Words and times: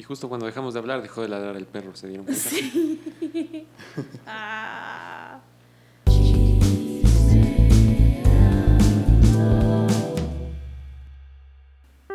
Y 0.00 0.02
justo 0.02 0.30
cuando 0.30 0.46
dejamos 0.46 0.72
de 0.72 0.80
hablar, 0.80 1.02
dejó 1.02 1.20
de 1.20 1.28
ladrar 1.28 1.58
el 1.58 1.66
perro, 1.66 1.94
se 1.94 2.08
dieron 2.08 2.24
cuenta. 2.24 2.42
Sí. 2.42 3.02
ah. 4.26 5.42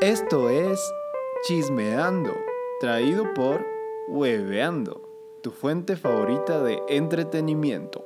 Esto 0.01 0.49
es 0.49 0.79
Chismeando, 1.45 2.33
traído 2.79 3.31
por 3.35 3.63
Hueveando, 4.07 5.07
tu 5.43 5.51
fuente 5.51 5.95
favorita 5.95 6.63
de 6.63 6.81
entretenimiento. 6.89 8.03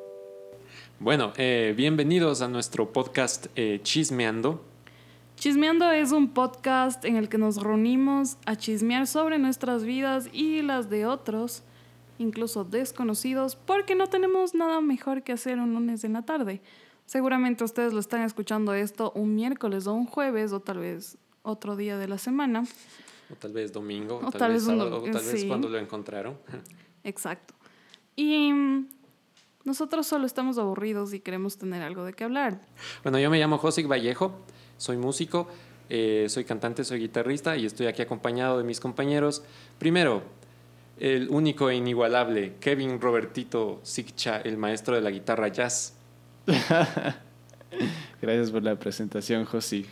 Bueno, 1.00 1.32
eh, 1.38 1.74
bienvenidos 1.78 2.42
a 2.42 2.50
nuestro 2.50 2.92
podcast 2.92 3.46
eh, 3.56 3.80
Chismeando. 3.82 4.62
Chismeando 5.40 5.90
es 5.92 6.12
un 6.12 6.34
podcast 6.34 7.06
en 7.06 7.16
el 7.16 7.30
que 7.30 7.38
nos 7.38 7.58
reunimos 7.64 8.38
a 8.46 8.58
chismear 8.58 9.08
sobre 9.08 9.40
nuestras 9.40 9.86
vidas 9.86 10.28
y 10.34 10.62
las 10.62 10.90
de 10.90 11.06
otros, 11.06 11.64
incluso 12.18 12.66
desconocidos, 12.66 13.56
porque 13.56 13.96
no 13.96 14.08
tenemos 14.08 14.54
nada 14.54 14.82
mejor 14.82 15.24
que 15.24 15.32
hacer 15.32 15.58
un 15.60 15.74
lunes 15.74 16.04
en 16.04 16.12
la 16.14 16.24
tarde. 16.24 16.62
Seguramente 17.06 17.64
ustedes 17.64 17.94
lo 17.94 18.02
están 18.02 18.22
escuchando 18.24 18.74
esto 18.74 19.14
un 19.16 19.34
miércoles 19.34 19.88
o 19.88 19.94
un 19.94 20.06
jueves 20.06 20.52
o 20.52 20.60
tal 20.60 20.80
vez 20.80 21.18
otro 21.42 21.78
día 21.78 21.98
de 21.98 22.10
la 22.10 22.18
semana. 22.18 22.66
O 23.32 23.36
tal 23.36 23.54
vez 23.54 23.72
domingo, 23.72 24.18
O 24.18 24.32
tal, 24.32 24.40
tal 24.40 24.52
vez 24.52 24.64
sábado, 24.64 24.90
do- 24.90 24.98
o 25.04 25.04
tal 25.12 25.24
vez 25.24 25.46
cuando 25.46 25.70
lo 25.70 25.78
encontraron. 25.78 26.38
Exacto. 27.06 27.54
Y 28.18 28.52
nosotros 29.64 30.06
solo 30.06 30.26
estamos 30.26 30.58
aburridos 30.58 31.14
y 31.14 31.22
queremos 31.22 31.58
tener 31.58 31.82
algo 31.82 32.04
de 32.04 32.12
qué 32.12 32.26
hablar. 32.26 32.60
Bueno, 33.04 33.20
yo 33.20 33.30
me 33.30 33.40
llamo 33.40 33.58
Josic 33.58 33.88
Vallejo, 33.88 34.34
soy 34.80 34.98
músico, 34.98 35.48
eh, 35.90 36.26
soy 36.30 36.46
cantante, 36.46 36.84
soy 36.84 37.00
guitarrista 37.02 37.58
y 37.58 37.66
estoy 37.66 37.88
aquí 37.88 38.02
acompañado 38.02 38.58
de 38.58 38.64
mis 38.64 38.80
compañeros. 38.80 39.44
Primero, 39.78 40.24
el 41.00 41.30
único 41.30 41.70
e 41.70 41.76
inigualable 41.76 42.56
Kevin 42.60 43.00
Robertito 43.00 43.80
Sigcha, 43.84 44.42
el 44.42 44.58
maestro 44.58 44.96
de 44.96 45.02
la 45.02 45.12
guitarra 45.12 45.50
jazz. 45.50 45.94
Gracias 48.22 48.52
por 48.52 48.64
la 48.64 48.78
presentación, 48.78 49.46
Josi. 49.46 49.86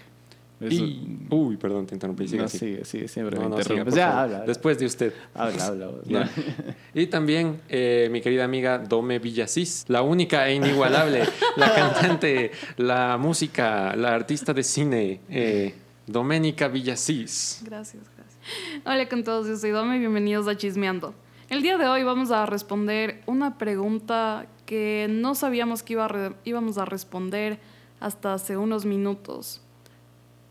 Y, 0.60 1.28
uy, 1.30 1.56
perdón, 1.58 1.86
te 1.86 1.94
interrumpí. 1.94 2.28
Sigue 2.28 2.42
no, 2.42 2.48
sigue, 2.50 2.84
sigue, 2.84 3.08
siempre 3.08 3.38
No, 3.38 3.50
me 3.50 3.56
no, 3.58 3.90
Ya, 3.92 4.22
habla, 4.22 4.22
habla. 4.22 4.40
Después 4.42 4.80
de 4.80 4.88
usted. 4.88 5.14
Habla, 5.36 5.66
habla. 5.68 5.88
vos, 5.88 6.02
Ya. 6.06 6.20
¿no? 6.66 6.74
Y 6.96 7.08
también 7.08 7.62
eh, 7.70 8.10
mi 8.12 8.22
querida 8.22 8.44
amiga 8.46 8.80
Dome 8.80 9.20
Villasís, 9.20 9.86
la 9.88 10.02
única 10.02 10.48
e 10.50 10.56
inigualable, 10.56 11.24
la 11.58 11.74
cantante, 11.76 12.52
la 12.78 13.18
música, 13.20 13.96
la 13.96 14.16
artista 14.16 14.54
de 14.54 14.64
cine, 14.64 15.22
eh, 15.30 15.76
Doménica 16.08 16.68
Villasís. 16.70 17.62
Gracias, 17.64 18.04
gracias. 18.16 18.82
Hola 18.86 19.08
con 19.10 19.24
todos, 19.24 19.48
yo 19.48 19.58
soy 19.58 19.70
Dome 19.72 19.98
y 19.98 20.00
bienvenidos 20.00 20.48
a 20.48 20.58
Chismeando. 20.58 21.14
El 21.50 21.62
día 21.62 21.78
de 21.78 21.86
hoy 21.88 22.04
vamos 22.04 22.32
a 22.32 22.46
responder 22.46 23.22
una 23.28 23.58
pregunta 23.60 24.48
que 24.66 25.08
no 25.10 25.36
sabíamos 25.36 25.84
que 25.84 25.94
iba 25.94 26.06
a 26.06 26.08
re- 26.08 26.34
íbamos 26.46 26.78
a 26.78 26.86
responder 26.86 27.60
hasta 28.00 28.34
hace 28.34 28.58
unos 28.58 28.86
minutos. 28.86 29.62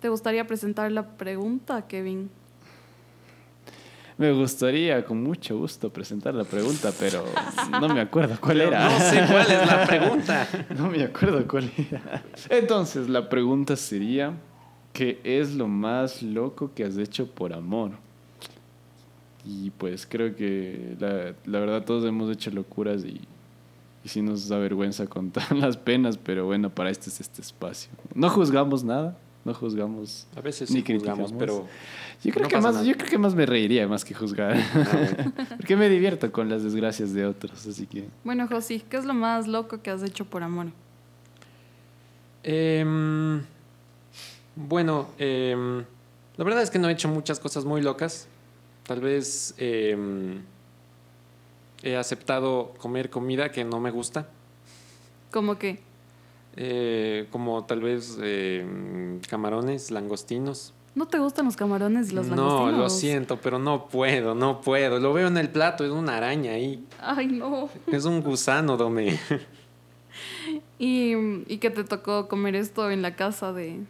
¿Te 0.01 0.09
gustaría 0.09 0.47
presentar 0.47 0.93
la 0.93 1.17
pregunta, 1.17 1.87
Kevin? 1.87 2.31
Me 4.19 4.33
gustaría 4.33 5.05
con 5.05 5.23
mucho 5.23 5.59
gusto 5.59 5.91
presentar 5.91 6.35
la 6.35 6.45
pregunta, 6.45 6.91
pero 6.99 7.25
no 7.81 7.89
me 7.89 8.01
acuerdo 8.01 8.37
cuál 8.41 8.63
era. 8.63 8.89
No 8.89 8.99
sé 8.99 9.25
cuál 9.31 9.51
es 9.51 9.67
la 9.67 9.87
pregunta. 9.87 10.49
No 10.79 10.91
me 10.91 11.03
acuerdo 11.03 11.47
cuál 11.47 11.71
era. 11.77 12.25
Entonces, 12.49 13.09
la 13.11 13.29
pregunta 13.29 13.77
sería, 13.77 14.33
¿qué 14.95 15.21
es 15.23 15.55
lo 15.55 15.69
más 15.69 16.23
loco 16.23 16.73
que 16.75 16.85
has 16.85 16.97
hecho 16.97 17.31
por 17.31 17.53
amor? 17.53 17.93
Y 19.45 19.71
pues 19.71 20.07
creo 20.07 20.35
que 20.35 20.97
la, 20.99 21.35
la 21.45 21.61
verdad 21.61 21.85
todos 21.85 22.05
hemos 22.05 22.31
hecho 22.31 22.51
locuras 22.51 23.05
y, 23.05 23.21
y 24.03 24.09
sí 24.09 24.23
nos 24.23 24.49
da 24.49 24.57
vergüenza 24.59 25.07
contar 25.07 25.53
las 25.57 25.77
penas, 25.77 26.17
pero 26.17 26.47
bueno, 26.47 26.71
para 26.71 26.89
esto 26.91 27.11
es 27.11 27.21
este 27.21 27.43
espacio. 27.43 27.91
No 28.15 28.31
juzgamos 28.31 28.83
nada, 28.83 29.17
no 29.47 29.55
juzgamos. 29.55 30.27
A 30.37 30.41
veces 30.43 30.71
Ni 30.71 30.83
sí 30.83 30.93
juzgamos, 30.93 31.31
criticamos. 31.31 31.33
pero 31.39 31.67
Yo 32.23 32.33
creo, 32.33 32.43
No 32.43 32.49
que 32.49 32.57
más, 32.61 32.75
nada. 32.75 32.85
yo 32.87 32.95
creo 32.97 33.09
que 33.09 33.19
más 33.19 33.35
me 33.35 33.47
reiría 33.47 33.87
más 33.89 34.05
que 34.05 34.13
juzgar. 34.13 34.57
ah. 34.57 35.33
Porque 35.57 35.77
me 35.77 35.89
divierto 35.89 36.31
con 36.33 36.49
las 36.51 36.63
desgracias 36.65 37.15
de 37.15 37.25
otros, 37.25 37.67
así 37.67 37.87
que... 37.87 38.05
Bueno, 38.25 38.47
Josi, 38.49 38.81
¿qué 38.81 38.97
es 38.99 39.05
lo 39.05 39.15
más 39.15 39.47
loco 39.47 39.81
que 39.83 39.91
has 39.91 40.03
hecho 40.03 40.25
por 40.25 40.43
amor? 40.43 40.67
Em, 42.43 43.43
bueno, 44.55 45.09
em, 45.19 45.85
la 46.37 46.45
verdad 46.45 46.63
es 46.63 46.71
que 46.71 46.79
no 46.79 46.89
he 46.89 46.93
hecho 46.93 47.09
muchas 47.09 47.41
cosas 47.41 47.65
muy 47.65 47.81
locas. 47.83 48.29
Tal 48.85 49.01
vez 49.01 49.55
em, 49.59 50.41
he 51.83 51.97
aceptado 51.97 52.75
comer 52.79 53.11
comida 53.11 53.51
que 53.51 53.65
no 53.65 53.81
me 53.81 53.91
gusta. 53.91 54.29
¿Cómo 55.33 55.59
que? 55.59 55.81
Eh, 56.57 57.27
como 57.31 57.65
tal 57.67 57.81
vez 57.81 58.19
em, 58.23 59.21
camarones, 59.29 59.91
langostinos. 59.91 60.73
¿No 60.95 61.07
te 61.07 61.19
gustan 61.19 61.45
los 61.45 61.57
camarones 61.57 62.11
y 62.11 62.15
los 62.15 62.29
no, 62.29 62.37
langostinos? 62.37 62.79
lo 62.79 62.89
siento, 62.91 63.41
pero 63.43 63.59
no 63.59 63.89
puedo, 63.89 64.35
no 64.35 64.63
puedo. 64.63 64.99
Lo 64.99 65.13
veo 65.13 65.29
en 65.29 65.37
el 65.37 65.51
plato, 65.51 65.85
es 65.85 65.91
una 65.91 66.17
araña 66.17 66.53
ahí. 66.53 66.83
Ay, 67.01 67.27
no. 67.27 67.69
Es 67.93 68.07
un 68.07 68.23
gusano, 68.23 68.79
Dome. 68.79 69.19
¿Y, 70.79 71.15
y 71.47 71.59
que 71.59 71.71
te 71.71 71.85
tocó 71.85 72.29
comer 72.29 72.55
esto 72.57 72.91
en 72.91 73.03
la 73.03 73.17
casa 73.17 73.53
de, 73.53 73.81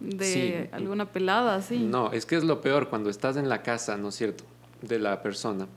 de 0.00 0.24
Sí. 0.24 0.68
alguna 0.74 1.06
pelada, 1.12 1.54
así? 1.54 1.78
No, 1.78 2.10
es 2.12 2.26
que 2.26 2.36
es 2.36 2.44
lo 2.44 2.60
peor 2.60 2.88
cuando 2.88 3.10
estás 3.10 3.36
en 3.36 3.48
la 3.48 3.62
casa, 3.62 3.96
¿no 3.96 4.08
es 4.08 4.16
cierto? 4.16 4.44
De 4.80 4.98
la 4.98 5.22
persona. 5.22 5.68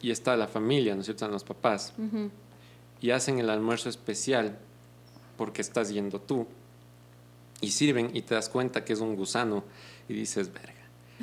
Y 0.00 0.10
está 0.10 0.36
la 0.36 0.46
familia, 0.48 0.94
¿no 0.94 1.00
es 1.00 1.06
cierto? 1.06 1.24
Están 1.24 1.32
los 1.32 1.44
papás. 1.44 1.92
Y 3.00 3.10
hacen 3.10 3.38
el 3.38 3.50
almuerzo 3.50 3.88
especial 3.90 4.58
porque 5.36 5.62
estás 5.62 5.90
yendo 5.90 6.20
tú 6.20 6.46
y 7.60 7.70
sirven 7.70 8.10
y 8.14 8.22
te 8.22 8.34
das 8.34 8.48
cuenta 8.48 8.84
que 8.84 8.92
es 8.92 9.00
un 9.00 9.16
gusano 9.16 9.64
y 10.08 10.14
dices, 10.14 10.52
verga. 10.52 10.72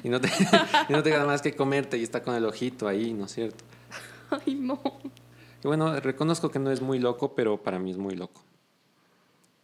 Y 0.03 0.09
no 0.09 0.19
te, 0.19 0.27
y 0.89 0.91
no 0.91 1.03
te 1.03 1.11
queda 1.11 1.25
más 1.25 1.41
que 1.41 1.55
comerte 1.55 1.97
y 1.97 2.03
está 2.03 2.23
con 2.23 2.35
el 2.35 2.45
ojito 2.45 2.87
ahí, 2.87 3.13
¿no 3.13 3.25
es 3.25 3.33
cierto? 3.33 3.63
Ay, 4.29 4.55
no. 4.55 4.79
Y 5.63 5.67
bueno, 5.67 5.99
reconozco 5.99 6.49
que 6.49 6.59
no 6.59 6.71
es 6.71 6.81
muy 6.81 6.99
loco, 6.99 7.35
pero 7.35 7.61
para 7.61 7.79
mí 7.79 7.91
es 7.91 7.97
muy 7.97 8.15
loco. 8.15 8.43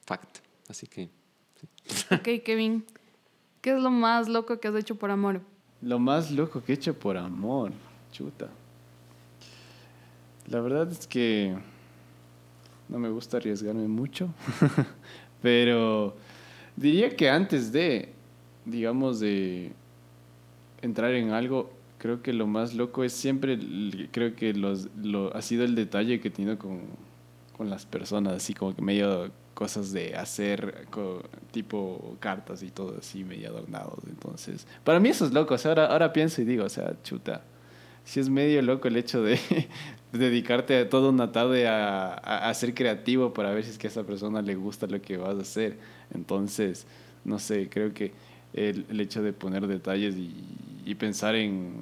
Fact. 0.05 0.39
Así 0.67 0.87
que 0.87 1.09
Ok, 2.11 2.43
Kevin. 2.43 2.85
¿Qué 3.61 3.71
es 3.71 3.81
lo 3.81 3.89
más 3.89 4.29
loco 4.29 4.59
que 4.59 4.67
has 4.67 4.75
hecho 4.75 4.95
por 4.95 5.11
amor? 5.11 5.41
Lo 5.81 5.99
más 5.99 6.31
loco 6.31 6.63
que 6.63 6.73
he 6.73 6.75
hecho 6.75 6.97
por 6.97 7.17
amor, 7.17 7.71
chuta. 8.11 8.49
La 10.47 10.61
verdad 10.61 10.89
es 10.91 11.07
que 11.07 11.57
no 12.89 12.99
me 12.99 13.09
gusta 13.09 13.37
arriesgarme 13.37 13.87
mucho, 13.87 14.33
pero 15.41 16.15
diría 16.75 17.15
que 17.15 17.29
antes 17.29 17.71
de, 17.71 18.09
digamos, 18.65 19.19
de 19.19 19.71
entrar 20.81 21.13
en 21.13 21.31
algo, 21.31 21.71
creo 21.99 22.21
que 22.21 22.33
lo 22.33 22.47
más 22.47 22.73
loco 22.73 23.03
es 23.03 23.13
siempre, 23.13 23.57
creo 24.11 24.35
que 24.35 24.53
los, 24.53 24.89
lo, 25.01 25.35
ha 25.35 25.41
sido 25.41 25.63
el 25.63 25.75
detalle 25.75 26.19
que 26.19 26.29
he 26.29 26.31
tenido 26.31 26.57
con, 26.57 26.81
con 27.55 27.69
las 27.69 27.85
personas, 27.85 28.33
así 28.33 28.53
como 28.53 28.75
que 28.75 28.81
medio 28.81 29.31
cosas 29.53 29.91
de 29.91 30.15
hacer, 30.15 30.87
tipo 31.51 32.15
cartas 32.21 32.63
y 32.63 32.71
todo 32.71 32.95
así, 32.97 33.25
medio 33.25 33.49
adornados. 33.49 33.99
Entonces, 34.07 34.65
para 34.85 35.01
mí 35.01 35.09
eso 35.09 35.25
es 35.25 35.33
loco. 35.33 35.55
O 35.55 35.57
sea, 35.57 35.71
ahora, 35.71 35.87
ahora 35.87 36.13
pienso 36.13 36.41
y 36.41 36.45
digo, 36.45 36.63
o 36.63 36.69
sea, 36.69 36.95
chuta, 37.03 37.43
si 38.05 38.21
es 38.21 38.29
medio 38.29 38.61
loco 38.61 38.87
el 38.87 38.95
hecho 38.95 39.21
de 39.21 39.37
dedicarte 40.11 40.83
toda 40.85 41.09
una 41.09 41.31
tarde 41.31 41.67
a, 41.67 42.13
a, 42.13 42.53
ser 42.53 42.73
creativo 42.73 43.33
para 43.33 43.51
ver 43.51 43.63
si 43.63 43.71
es 43.71 43.77
que 43.77 43.87
a 43.87 43.89
esa 43.89 44.03
persona 44.03 44.41
le 44.41 44.55
gusta 44.55 44.87
lo 44.87 45.01
que 45.01 45.17
vas 45.17 45.37
a 45.37 45.41
hacer. 45.41 45.77
Entonces, 46.13 46.85
no 47.23 47.39
sé, 47.39 47.69
creo 47.69 47.93
que 47.93 48.11
el, 48.53 48.85
el 48.89 48.99
hecho 49.01 49.21
de 49.21 49.33
poner 49.33 49.67
detalles 49.67 50.15
y, 50.15 50.33
y 50.85 50.95
pensar 50.95 51.35
en, 51.35 51.73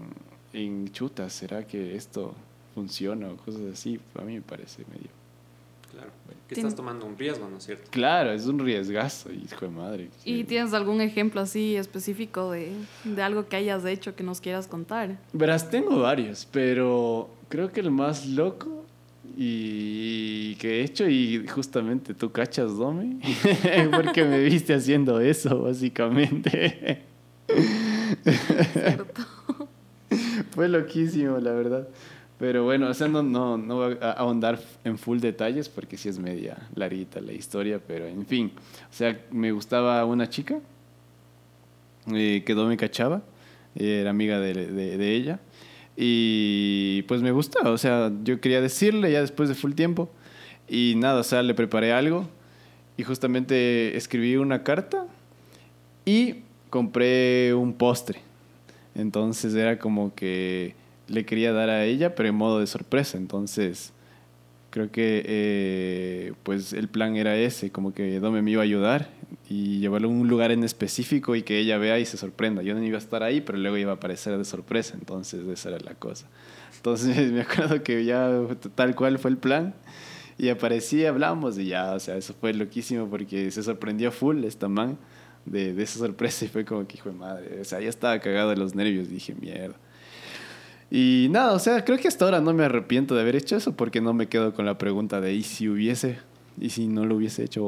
en 0.53 0.91
chuta, 0.91 1.29
¿será 1.29 1.65
que 1.65 1.95
esto 1.95 2.33
funciona 2.75 3.29
o 3.29 3.37
cosas 3.37 3.61
así? 3.71 3.99
A 4.15 4.21
mí 4.21 4.35
me 4.35 4.41
parece 4.41 4.83
medio... 4.91 5.09
claro, 5.97 6.11
que 6.47 6.55
Tien- 6.55 6.59
estás 6.65 6.75
tomando 6.75 7.05
un 7.05 7.17
riesgo, 7.17 7.49
¿no 7.49 7.57
es 7.57 7.63
cierto? 7.65 7.89
Claro, 7.91 8.31
es 8.31 8.45
un 8.45 8.59
riesgazo, 8.59 9.31
hijo 9.31 9.65
de 9.65 9.71
madre. 9.71 10.09
¿Y 10.23 10.43
tienes 10.45 10.73
algún 10.73 11.01
ejemplo 11.01 11.41
así 11.41 11.75
específico 11.75 12.51
de, 12.51 12.71
de 13.03 13.21
algo 13.21 13.47
que 13.47 13.55
hayas 13.57 13.83
hecho 13.85 14.15
que 14.15 14.23
nos 14.23 14.39
quieras 14.39 14.67
contar? 14.67 15.17
Verás, 15.33 15.69
tengo 15.69 15.99
varios, 15.99 16.47
pero 16.51 17.29
creo 17.49 17.71
que 17.71 17.81
el 17.81 17.91
más 17.91 18.25
loco 18.27 18.85
y 19.35 20.55
que 20.55 20.79
he 20.79 20.83
hecho, 20.83 21.07
y 21.09 21.45
justamente 21.47 22.13
tú 22.13 22.31
cachas, 22.31 22.75
Domi, 22.77 23.19
porque 23.91 24.23
me 24.23 24.39
viste 24.39 24.73
haciendo 24.73 25.19
eso, 25.19 25.61
básicamente. 25.63 27.03
Fue 30.51 30.67
loquísimo, 30.69 31.37
la 31.39 31.51
verdad. 31.51 31.87
Pero 32.39 32.63
bueno, 32.65 32.87
o 32.89 32.93
sea, 32.93 33.07
no, 33.07 33.23
no, 33.23 33.57
no 33.57 33.75
voy 33.77 33.97
a 33.99 34.11
ahondar 34.11 34.59
en 34.83 34.97
full 34.99 35.19
detalles 35.19 35.69
porque 35.69 35.97
sí 35.97 36.07
es 36.09 36.19
media 36.19 36.55
larguita 36.75 37.19
la 37.19 37.33
historia, 37.33 37.79
pero 37.85 38.05
en 38.05 38.25
fin. 38.27 38.51
O 38.91 38.93
sea, 38.93 39.19
me 39.31 39.51
gustaba 39.51 40.05
una 40.05 40.29
chica 40.29 40.59
eh, 42.13 42.43
que 42.45 42.55
me 42.55 42.77
cachaba, 42.77 43.23
era 43.75 44.09
amiga 44.11 44.39
de, 44.39 44.53
de- 44.53 44.97
de 44.97 45.13
ella, 45.15 45.39
Y 45.95 47.01
pues 47.07 47.23
me 47.23 47.31
gusta, 47.31 47.71
o 47.71 47.77
sea, 47.77 48.11
yo 48.23 48.39
quería 48.39 48.61
decirle 48.61 49.11
ya 49.11 49.21
después 49.21 49.49
de 49.49 49.55
full 49.55 49.73
tiempo. 49.73 50.09
Y 50.69 50.93
nada, 50.97 51.21
o 51.21 51.23
sea, 51.23 51.41
le 51.41 51.55
preparé 51.55 51.91
algo 51.91 52.27
y 52.97 53.03
justamente 53.03 53.97
escribí 53.97 54.35
una 54.35 54.63
carta 54.63 55.07
y 56.05 56.35
compré 56.69 57.53
un 57.55 57.73
postre. 57.73 58.19
Entonces 58.95 59.55
era 59.55 59.79
como 59.79 60.13
que 60.13 60.75
le 61.07 61.25
quería 61.25 61.53
dar 61.53 61.69
a 61.69 61.85
ella, 61.85 62.15
pero 62.15 62.29
en 62.29 62.35
modo 62.35 62.59
de 62.59 62.67
sorpresa. 62.67 63.17
Entonces 63.17 63.93
creo 64.69 64.91
que 64.91 65.23
eh, 65.25 66.33
pues 66.43 66.73
el 66.73 66.87
plan 66.87 67.15
era 67.15 67.35
ese, 67.35 67.71
como 67.71 67.93
que 67.93 68.19
Dome 68.19 68.41
me 68.41 68.51
iba 68.51 68.61
a 68.61 68.65
ayudar 68.65 69.09
y 69.49 69.79
llevarlo 69.79 70.07
a 70.07 70.11
un 70.11 70.27
lugar 70.27 70.51
en 70.51 70.63
específico 70.63 71.35
y 71.35 71.43
que 71.43 71.59
ella 71.59 71.77
vea 71.77 71.99
y 71.99 72.05
se 72.05 72.17
sorprenda. 72.17 72.61
Yo 72.61 72.75
no 72.75 72.83
iba 72.83 72.97
a 72.97 72.99
estar 72.99 73.23
ahí, 73.23 73.41
pero 73.41 73.57
luego 73.57 73.77
iba 73.77 73.91
a 73.91 73.95
aparecer 73.95 74.37
de 74.37 74.45
sorpresa, 74.45 74.95
entonces 74.99 75.45
esa 75.47 75.69
era 75.69 75.79
la 75.79 75.95
cosa. 75.95 76.27
Entonces 76.75 77.31
me 77.33 77.41
acuerdo 77.41 77.83
que 77.83 78.05
ya 78.05 78.29
tal 78.75 78.95
cual 78.95 79.19
fue 79.19 79.31
el 79.31 79.37
plan 79.37 79.73
y 80.37 80.49
aparecí, 80.49 81.05
hablamos 81.05 81.57
y 81.57 81.67
ya, 81.67 81.93
o 81.93 81.99
sea, 81.99 82.15
eso 82.15 82.35
fue 82.39 82.53
loquísimo 82.53 83.09
porque 83.09 83.49
se 83.51 83.63
sorprendió 83.63 84.11
full 84.11 84.43
esta 84.43 84.67
man 84.67 84.97
de, 85.45 85.73
de 85.73 85.83
esa 85.83 85.97
sorpresa 85.99 86.45
y 86.45 86.49
fue 86.49 86.65
como 86.65 86.85
que 86.85 86.97
hijo 86.97 87.09
de 87.09 87.15
madre, 87.15 87.61
o 87.61 87.65
sea, 87.65 87.79
ya 87.79 87.89
estaba 87.89 88.19
cagado 88.19 88.51
de 88.51 88.57
los 88.57 88.75
nervios, 88.75 89.09
dije 89.09 89.33
mierda. 89.33 89.75
Y 90.89 91.27
nada, 91.31 91.53
o 91.53 91.59
sea, 91.59 91.83
creo 91.83 91.97
que 91.97 92.07
hasta 92.07 92.25
ahora 92.25 92.39
no 92.39 92.53
me 92.53 92.63
arrepiento 92.63 93.15
de 93.15 93.21
haber 93.21 93.35
hecho 93.35 93.57
eso 93.57 93.75
porque 93.75 93.99
no 93.99 94.13
me 94.13 94.27
quedo 94.27 94.53
con 94.53 94.65
la 94.65 94.77
pregunta 94.77 95.19
de 95.19 95.33
¿y 95.33 95.43
si 95.43 95.67
hubiese? 95.67 96.19
¿Y 96.59 96.69
si 96.69 96.87
no 96.87 97.05
lo 97.05 97.15
hubiese 97.15 97.43
hecho? 97.43 97.61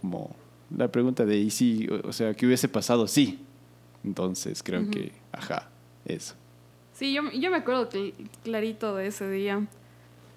Como 0.00 0.36
la 0.76 0.88
pregunta 0.88 1.24
de 1.24 1.36
¿y 1.36 1.50
si? 1.50 1.88
O 2.04 2.12
sea, 2.12 2.34
¿qué 2.34 2.46
hubiese 2.46 2.68
pasado? 2.68 3.06
Sí. 3.06 3.40
Entonces 4.04 4.62
creo 4.62 4.88
que, 4.90 5.12
ajá, 5.32 5.68
eso. 6.04 6.34
Sí, 6.92 7.12
yo, 7.12 7.30
yo 7.32 7.50
me 7.50 7.56
acuerdo 7.56 7.88
clarito 8.44 8.94
de 8.94 9.08
ese 9.08 9.28
día. 9.28 9.66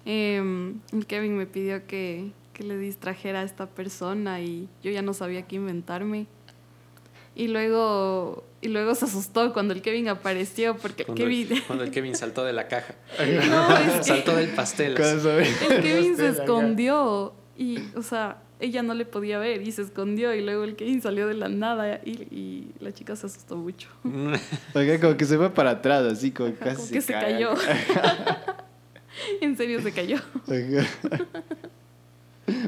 Eh, 0.04 0.74
Kevin 1.06 1.36
me 1.36 1.46
pidió 1.46 1.86
que, 1.86 2.32
que 2.52 2.64
le 2.64 2.76
distrajera 2.76 3.40
a 3.40 3.44
esta 3.44 3.66
persona 3.66 4.40
y 4.40 4.68
yo 4.82 4.90
ya 4.90 5.02
no 5.02 5.14
sabía 5.14 5.46
qué 5.46 5.56
inventarme. 5.56 6.26
Y 7.34 7.48
luego, 7.48 8.44
y 8.60 8.68
luego 8.68 8.94
se 8.94 9.06
asustó 9.06 9.52
cuando 9.52 9.72
el 9.72 9.80
Kevin 9.80 10.08
apareció 10.08 10.76
porque 10.76 11.04
cuando 11.04 11.24
Kevin... 11.24 11.52
El, 11.52 11.62
cuando 11.66 11.84
el 11.84 11.90
Kevin 11.90 12.14
saltó 12.14 12.44
de 12.44 12.52
la 12.52 12.68
caja. 12.68 12.94
No, 13.18 13.76
es 13.78 13.92
que 13.98 14.04
saltó 14.04 14.36
del 14.36 14.50
pastel. 14.50 14.96
El 14.96 15.82
Kevin 15.82 16.16
se 16.16 16.28
escondió 16.28 17.34
y, 17.56 17.78
o 17.96 18.02
sea, 18.02 18.42
ella 18.60 18.82
no 18.82 18.94
le 18.94 19.04
podía 19.04 19.38
ver 19.38 19.66
y 19.66 19.72
se 19.72 19.82
escondió 19.82 20.34
y 20.34 20.42
luego 20.42 20.64
el 20.64 20.76
Kevin 20.76 21.00
salió 21.00 21.26
de 21.26 21.34
la 21.34 21.48
nada 21.48 22.00
y, 22.04 22.10
y 22.30 22.74
la 22.80 22.92
chica 22.92 23.16
se 23.16 23.26
asustó 23.26 23.56
mucho. 23.56 23.88
Oiga, 24.74 25.00
como 25.00 25.16
que 25.16 25.24
se 25.24 25.36
fue 25.36 25.50
para 25.50 25.70
atrás, 25.70 26.04
así 26.04 26.30
como 26.30 26.54
casi 26.54 26.76
como 26.76 26.88
que 26.90 27.00
se, 27.00 27.12
cayó. 27.12 27.54
en 29.40 29.56
serio 29.56 29.80
se 29.80 29.92
cayó. 29.92 30.18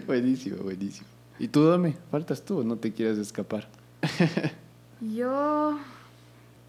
buenísimo, 0.06 0.56
buenísimo. 0.62 1.06
¿Y 1.38 1.49
tú, 1.49 1.66
Dame? 1.69 1.96
¿Faltas 2.11 2.44
tú 2.44 2.61
o 2.61 2.64
no 2.64 2.76
te 2.76 2.93
quieres 2.93 3.19
escapar? 3.19 3.69
Yo 5.00 5.78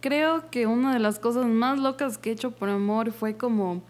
creo 0.02 0.50
que 0.50 0.68
una 0.68 0.94
de 0.94 1.00
las 1.00 1.20
cosas 1.20 1.46
más 1.46 1.80
locas 1.80 2.18
que 2.18 2.30
he 2.30 2.34
hecho 2.34 2.52
por 2.52 2.70
amor 2.70 3.12
fue 3.12 3.38
como 3.38 3.82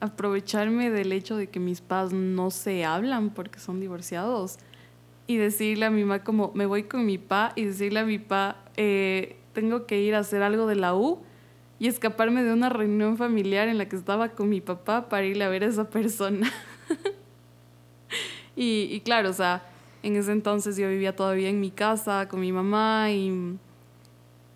aprovecharme 0.00 0.90
del 0.90 1.12
hecho 1.12 1.36
de 1.36 1.48
que 1.48 1.60
mis 1.60 1.80
padres 1.80 2.12
no 2.12 2.50
se 2.50 2.84
hablan 2.84 3.30
porque 3.30 3.60
son 3.60 3.80
divorciados 3.80 4.58
y 5.26 5.36
decirle 5.36 5.86
a 5.86 5.90
mi 5.90 6.02
mamá 6.02 6.24
como 6.24 6.50
me 6.54 6.66
voy 6.66 6.84
con 6.84 7.06
mi 7.06 7.18
pa 7.18 7.52
y 7.54 7.64
decirle 7.64 8.00
a 8.00 8.04
mi 8.04 8.18
pa 8.18 8.56
eh, 8.76 9.36
tengo 9.52 9.86
que 9.86 10.00
ir 10.00 10.14
a 10.14 10.18
hacer 10.18 10.42
algo 10.42 10.66
de 10.66 10.74
la 10.74 10.94
U 10.94 11.20
y 11.78 11.88
escaparme 11.88 12.42
de 12.42 12.52
una 12.52 12.68
reunión 12.68 13.16
familiar 13.16 13.68
en 13.68 13.78
la 13.78 13.88
que 13.88 13.96
estaba 13.96 14.30
con 14.30 14.48
mi 14.48 14.60
papá 14.60 15.08
para 15.08 15.24
irle 15.24 15.44
a 15.44 15.48
ver 15.48 15.64
a 15.64 15.66
esa 15.66 15.90
persona. 15.90 16.50
y, 18.56 18.88
y 18.90 19.00
claro, 19.00 19.30
o 19.30 19.32
sea, 19.32 19.62
en 20.02 20.16
ese 20.16 20.32
entonces 20.32 20.76
yo 20.76 20.88
vivía 20.88 21.14
todavía 21.14 21.48
en 21.48 21.60
mi 21.60 21.70
casa 21.70 22.28
con 22.28 22.40
mi 22.40 22.52
mamá 22.52 23.10
y, 23.10 23.56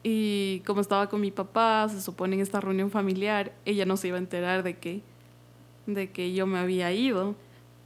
y 0.03 0.61
como 0.67 0.81
estaba 0.81 1.09
con 1.09 1.21
mi 1.21 1.31
papá, 1.31 1.89
se 1.89 2.01
supone 2.01 2.37
en 2.37 2.43
esta 2.43 2.61
reunión 2.61 2.91
familiar, 2.91 3.53
ella 3.65 3.87
no 3.87 3.97
se 3.97 4.09
iba 4.09 4.17
a 4.17 4.21
enterar 4.21 4.63
de 4.63 4.77
que, 4.77 5.03
de 5.87 6.11
que 6.11 6.33
yo 6.33 6.47
me 6.47 6.59
había 6.59 6.93
ido. 6.93 7.35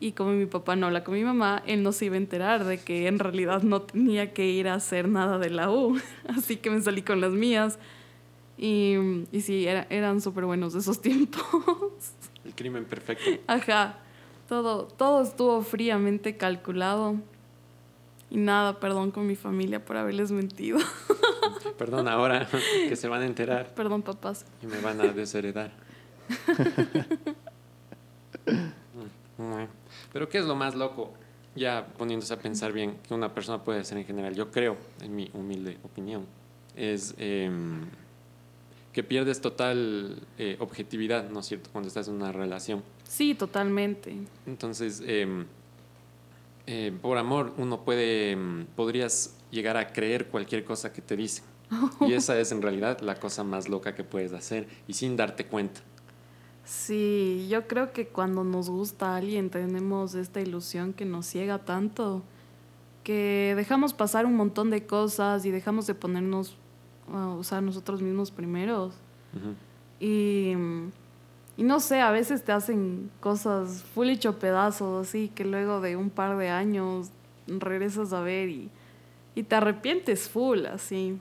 Y 0.03 0.13
como 0.13 0.31
mi 0.31 0.47
papá 0.47 0.77
no 0.77 0.87
habla 0.87 1.05
con 1.05 1.13
mi 1.13 1.25
mamá, 1.25 1.63
él 1.67 1.83
no 1.83 1.93
se 1.93 2.07
iba 2.07 2.15
a 2.15 2.19
enterar 2.19 2.65
de 2.65 2.79
que 2.79 3.07
en 3.07 3.19
realidad 3.19 3.63
no 3.63 3.83
tenía 3.83 4.33
que 4.33 4.47
ir 4.47 4.67
a 4.67 4.75
hacer 4.75 5.09
nada 5.09 5.39
de 5.39 5.51
la 5.51 5.71
U. 5.71 6.01
Así 6.29 6.57
que 6.57 6.71
me 6.71 6.81
salí 6.81 7.03
con 7.03 7.21
las 7.21 7.33
mías. 7.33 7.79
Y, 8.57 8.97
y 9.31 9.43
sí, 9.43 9.67
era, 9.67 9.87
eran 9.91 10.23
súper 10.23 10.47
buenos 10.47 10.75
esos 10.75 11.01
tiempos. 11.03 11.45
El 12.45 12.55
crimen 12.55 12.87
perfecto. 12.87 13.31
Ajá. 13.47 13.99
Todo, 14.49 14.87
todo 14.87 15.23
estuvo 15.23 15.61
fríamente 15.63 16.37
calculado. 16.39 17.17
Y 18.31 18.37
nada, 18.37 18.79
perdón 18.79 19.11
con 19.11 19.27
mi 19.27 19.35
familia 19.35 19.85
por 19.85 19.97
haberles 19.97 20.31
mentido. 20.31 20.79
Perdón 21.77 22.07
ahora 22.09 22.49
que 22.89 22.95
se 22.95 23.09
van 23.09 23.23
a 23.23 23.27
enterar. 23.27 23.75
Perdón, 23.75 24.03
papás. 24.03 24.47
Y 24.63 24.67
me 24.67 24.81
van 24.81 25.01
a 25.01 25.05
desheredar. 25.09 25.73
Pero 30.13 30.29
¿qué 30.29 30.39
es 30.39 30.45
lo 30.45 30.55
más 30.55 30.75
loco? 30.75 31.13
Ya 31.57 31.87
poniéndose 31.99 32.33
a 32.35 32.39
pensar 32.39 32.73
bien, 32.73 32.99
que 33.07 33.15
una 33.15 33.35
persona 33.35 33.65
puede 33.65 33.81
hacer 33.81 33.99
en 33.99 34.05
general, 34.05 34.35
yo 34.35 34.51
creo, 34.53 34.77
en 35.01 35.17
mi 35.17 35.31
humilde 35.35 35.79
opinión, 35.83 36.27
es 36.77 37.15
eh, 37.19 37.51
que 38.93 39.03
pierdes 39.03 39.41
total 39.41 40.23
eh, 40.39 40.57
objetividad, 40.61 41.29
¿no 41.31 41.41
es 41.41 41.47
cierto?, 41.47 41.71
cuando 41.73 41.89
estás 41.89 42.07
en 42.07 42.15
una 42.15 42.31
relación. 42.31 42.85
Sí, 43.05 43.35
totalmente. 43.35 44.15
Entonces, 44.47 45.03
eh, 45.05 45.45
eh, 46.67 46.93
por 47.01 47.19
amor 47.19 47.53
uno 47.57 47.85
puede, 47.85 48.37
podrías 48.77 49.37
llegar 49.51 49.77
a 49.77 49.93
creer 49.93 50.29
cualquier 50.29 50.65
cosa 50.65 50.93
que 50.93 51.03
te 51.03 51.17
dicen. 51.17 51.45
Y 52.01 52.13
esa 52.15 52.39
es 52.39 52.53
en 52.53 52.63
realidad 52.63 53.01
la 53.01 53.17
cosa 53.17 53.45
más 53.45 53.69
loca 53.69 53.95
que 53.95 54.05
puedes 54.05 54.33
hacer 54.33 54.69
y 54.87 54.95
sin 54.95 55.17
darte 55.17 55.47
cuenta. 55.47 55.81
Sí, 56.65 57.49
yo 57.51 57.67
creo 57.67 57.93
que 57.93 58.07
cuando 58.09 58.45
nos 58.45 58.71
gusta 58.71 59.15
a 59.15 59.17
alguien 59.17 59.51
tenemos 59.51 60.15
esta 60.15 60.41
ilusión 60.41 60.93
que 60.93 61.05
nos 61.05 61.27
ciega 61.27 61.59
tanto 61.59 62.23
que 63.03 63.55
dejamos 63.57 63.95
pasar 63.95 64.27
un 64.27 64.37
montón 64.37 64.71
de 64.71 64.87
cosas 64.87 65.45
y 65.45 65.51
dejamos 65.51 65.87
de 65.87 65.95
ponernos, 65.95 66.57
o 67.11 67.43
sea, 67.43 67.61
nosotros 67.61 68.03
mismos 68.03 68.31
primeros. 68.31 68.95
Uh 69.33 69.39
-huh. 69.39 69.55
Y 70.01 70.53
y 71.61 71.63
no 71.63 71.79
sé, 71.79 72.01
a 72.01 72.11
veces 72.11 72.43
te 72.43 72.53
hacen 72.53 73.11
cosas 73.21 73.85
full 73.95 74.09
hecho 74.09 74.39
pedazos, 74.39 75.07
así 75.07 75.29
que 75.29 75.45
luego 75.45 75.83
de 75.83 75.95
un 75.95 76.09
par 76.09 76.39
de 76.39 76.49
años 76.49 77.11
regresas 77.47 78.15
a 78.15 78.23
ver 78.23 78.49
y, 78.49 78.71
y 79.35 79.43
te 79.43 79.57
arrepientes 79.57 80.31
full, 80.31 80.65
así. 80.65 81.19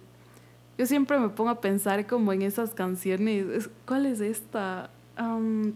Yo 0.77 0.85
siempre 0.85 1.19
me 1.19 1.27
pongo 1.27 1.49
a 1.49 1.59
pensar 1.59 2.07
como 2.07 2.31
en 2.31 2.41
esas 2.41 2.73
canciones. 2.73 3.69
¿Cuál 3.85 4.05
es 4.05 4.21
esta? 4.21 4.89
Um, 5.19 5.73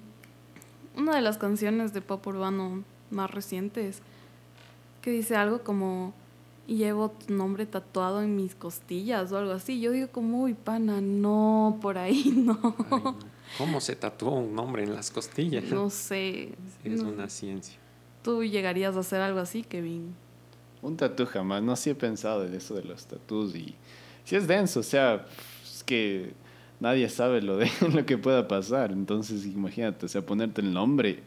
una 0.95 1.13
de 1.13 1.21
las 1.21 1.38
canciones 1.38 1.91
de 1.91 1.99
pop 1.99 2.25
urbano 2.25 2.85
más 3.11 3.29
recientes 3.31 4.01
que 5.01 5.11
dice 5.11 5.35
algo 5.35 5.63
como 5.63 6.13
llevo 6.67 7.09
tu 7.09 7.33
nombre 7.33 7.65
tatuado 7.65 8.21
en 8.21 8.38
mis 8.38 8.55
costillas 8.55 9.29
o 9.33 9.38
algo 9.39 9.51
así. 9.51 9.81
Yo 9.81 9.91
digo 9.91 10.07
como, 10.07 10.43
uy, 10.43 10.53
pana, 10.53 11.01
no, 11.01 11.79
por 11.81 11.97
ahí 11.97 12.31
no. 12.33 13.32
¿Cómo 13.57 13.81
se 13.81 13.95
tatuó 13.95 14.31
un 14.31 14.55
nombre 14.55 14.83
en 14.83 14.93
las 14.93 15.12
costillas? 15.12 15.63
No 15.65 15.89
sé. 15.89 16.50
Es 16.83 17.03
no. 17.03 17.10
una 17.10 17.29
ciencia. 17.29 17.77
¿Tú 18.24 18.43
llegarías 18.43 18.95
a 18.95 19.00
hacer 19.00 19.22
algo 19.22 19.39
así, 19.39 19.63
Kevin? 19.63 20.15
Un 20.81 20.98
tatu 20.98 21.25
jamás. 21.25 21.62
No 21.62 21.75
sí 21.75 21.89
he 21.91 21.95
pensado 21.95 22.45
en 22.45 22.53
eso 22.53 22.75
de 22.75 22.83
los 22.83 23.05
tatus 23.05 23.55
y 23.55 23.75
sí 24.24 24.36
es 24.36 24.48
denso. 24.48 24.79
O 24.79 24.83
sea, 24.83 25.25
es 25.63 25.83
que 25.83 26.33
nadie 26.79 27.07
sabe 27.10 27.41
lo 27.41 27.57
de 27.57 27.69
lo 27.93 28.05
que 28.05 28.17
pueda 28.17 28.48
pasar. 28.48 28.91
Entonces, 28.91 29.45
imagínate, 29.45 30.05
o 30.05 30.10
sea, 30.10 30.25
ponerte 30.25 30.62
el 30.62 30.74
nombre 30.74 31.24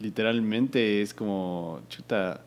literalmente 0.00 1.02
es 1.02 1.14
como 1.14 1.80
chuta 1.88 2.40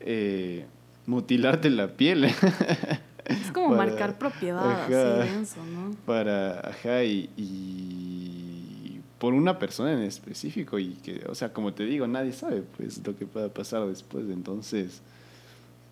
eh, 0.00 0.64
mutilarte 1.06 1.70
la 1.70 1.88
piel. 1.88 2.28
Es 3.30 3.52
como 3.52 3.76
para, 3.76 3.86
marcar 3.86 4.18
propiedad, 4.18 4.70
ajá, 4.70 4.84
así 4.84 5.32
denso, 5.32 5.64
¿no? 5.64 5.94
Para, 6.04 6.60
ajá, 6.60 7.04
y, 7.04 7.30
y, 7.36 9.00
por 9.18 9.34
una 9.34 9.58
persona 9.58 9.92
en 9.92 10.02
específico, 10.02 10.78
y 10.78 10.94
que, 10.94 11.24
o 11.28 11.34
sea, 11.34 11.52
como 11.52 11.72
te 11.72 11.84
digo, 11.84 12.06
nadie 12.06 12.32
sabe, 12.32 12.62
pues, 12.76 13.06
lo 13.06 13.16
que 13.16 13.26
pueda 13.26 13.48
pasar 13.48 13.86
después, 13.86 14.24
entonces, 14.30 15.02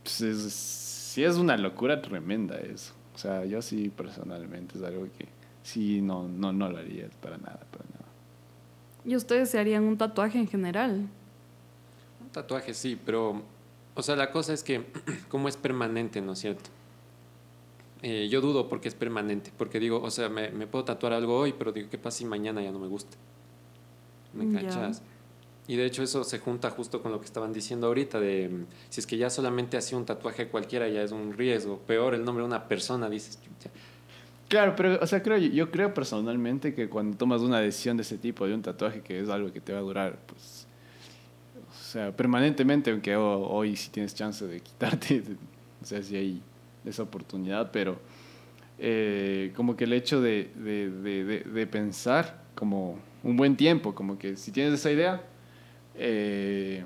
pues, 0.02 0.20
es, 0.20 0.52
sí 0.52 1.24
es 1.24 1.36
una 1.36 1.56
locura 1.56 2.00
tremenda 2.02 2.56
eso. 2.58 2.92
O 3.14 3.18
sea, 3.18 3.44
yo 3.44 3.60
sí, 3.62 3.88
personalmente, 3.88 4.78
es 4.78 4.84
algo 4.84 5.08
que 5.18 5.26
sí, 5.62 6.00
no, 6.00 6.28
no, 6.28 6.52
no 6.52 6.68
lo 6.68 6.78
haría 6.78 7.08
para 7.20 7.36
nada, 7.36 7.60
para 7.70 7.84
nada. 7.84 8.06
¿Y 9.04 9.16
ustedes 9.16 9.50
se 9.50 9.58
harían 9.58 9.84
un 9.84 9.98
tatuaje 9.98 10.38
en 10.38 10.46
general? 10.46 11.08
Un 12.20 12.28
tatuaje 12.30 12.74
sí, 12.74 12.98
pero, 13.04 13.42
o 13.94 14.02
sea, 14.02 14.16
la 14.16 14.30
cosa 14.30 14.52
es 14.52 14.62
que, 14.62 14.86
como 15.28 15.48
es 15.48 15.56
permanente, 15.56 16.20
¿no 16.20 16.32
es 16.32 16.38
cierto? 16.38 16.70
Eh, 18.02 18.28
yo 18.30 18.40
dudo 18.40 18.68
porque 18.68 18.88
es 18.88 18.94
permanente, 18.94 19.50
porque 19.58 19.80
digo, 19.80 20.00
o 20.02 20.10
sea, 20.10 20.28
me, 20.28 20.50
me 20.50 20.66
puedo 20.66 20.84
tatuar 20.84 21.12
algo 21.12 21.36
hoy, 21.38 21.52
pero 21.58 21.72
digo, 21.72 21.88
¿qué 21.90 21.98
pasa 21.98 22.18
si 22.18 22.24
mañana 22.24 22.62
ya 22.62 22.70
no 22.70 22.78
me 22.78 22.86
gusta? 22.86 23.16
¿Me 24.34 24.44
cachas? 24.52 25.02
Y 25.66 25.76
de 25.76 25.84
hecho 25.84 26.02
eso 26.02 26.24
se 26.24 26.38
junta 26.38 26.70
justo 26.70 27.02
con 27.02 27.12
lo 27.12 27.18
que 27.20 27.26
estaban 27.26 27.52
diciendo 27.52 27.88
ahorita, 27.88 28.20
de 28.20 28.48
mm, 28.48 28.66
si 28.88 29.00
es 29.00 29.06
que 29.06 29.16
ya 29.18 29.28
solamente 29.30 29.76
hacía 29.76 29.98
un 29.98 30.06
tatuaje 30.06 30.48
cualquiera 30.48 30.88
ya 30.88 31.02
es 31.02 31.12
un 31.12 31.32
riesgo, 31.36 31.78
peor 31.78 32.14
el 32.14 32.24
nombre 32.24 32.42
de 32.42 32.46
una 32.46 32.68
persona, 32.68 33.10
dices. 33.10 33.38
Claro, 34.48 34.74
pero, 34.76 34.98
o 35.02 35.06
sea, 35.06 35.22
creo, 35.22 35.36
yo 35.36 35.70
creo 35.70 35.92
personalmente 35.92 36.74
que 36.74 36.88
cuando 36.88 37.16
tomas 37.18 37.42
una 37.42 37.60
decisión 37.60 37.98
de 37.98 38.02
ese 38.02 38.16
tipo, 38.16 38.46
de 38.46 38.54
un 38.54 38.62
tatuaje 38.62 39.02
que 39.02 39.20
es 39.20 39.28
algo 39.28 39.52
que 39.52 39.60
te 39.60 39.72
va 39.74 39.80
a 39.80 39.82
durar, 39.82 40.18
pues, 40.26 40.66
o 41.70 41.84
sea, 41.84 42.16
permanentemente, 42.16 42.90
aunque 42.90 43.14
ho- 43.16 43.46
hoy 43.50 43.76
sí 43.76 43.90
tienes 43.90 44.14
chance 44.14 44.46
de 44.46 44.60
quitarte, 44.60 45.22
o 45.82 45.84
sea, 45.84 46.02
si 46.02 46.16
hay 46.16 46.42
esa 46.84 47.02
oportunidad, 47.02 47.70
pero 47.72 47.98
eh, 48.78 49.52
como 49.56 49.76
que 49.76 49.84
el 49.84 49.92
hecho 49.92 50.20
de, 50.20 50.50
de, 50.56 50.90
de, 50.90 51.24
de- 51.24 51.40
de 51.40 51.66
pensar 51.66 52.42
como 52.54 52.98
un 53.22 53.36
buen 53.36 53.56
tiempo, 53.56 53.94
como 53.94 54.18
que 54.18 54.36
si 54.36 54.52
tienes 54.52 54.74
esa 54.74 54.90
idea 54.92 55.22
eh, 55.96 56.84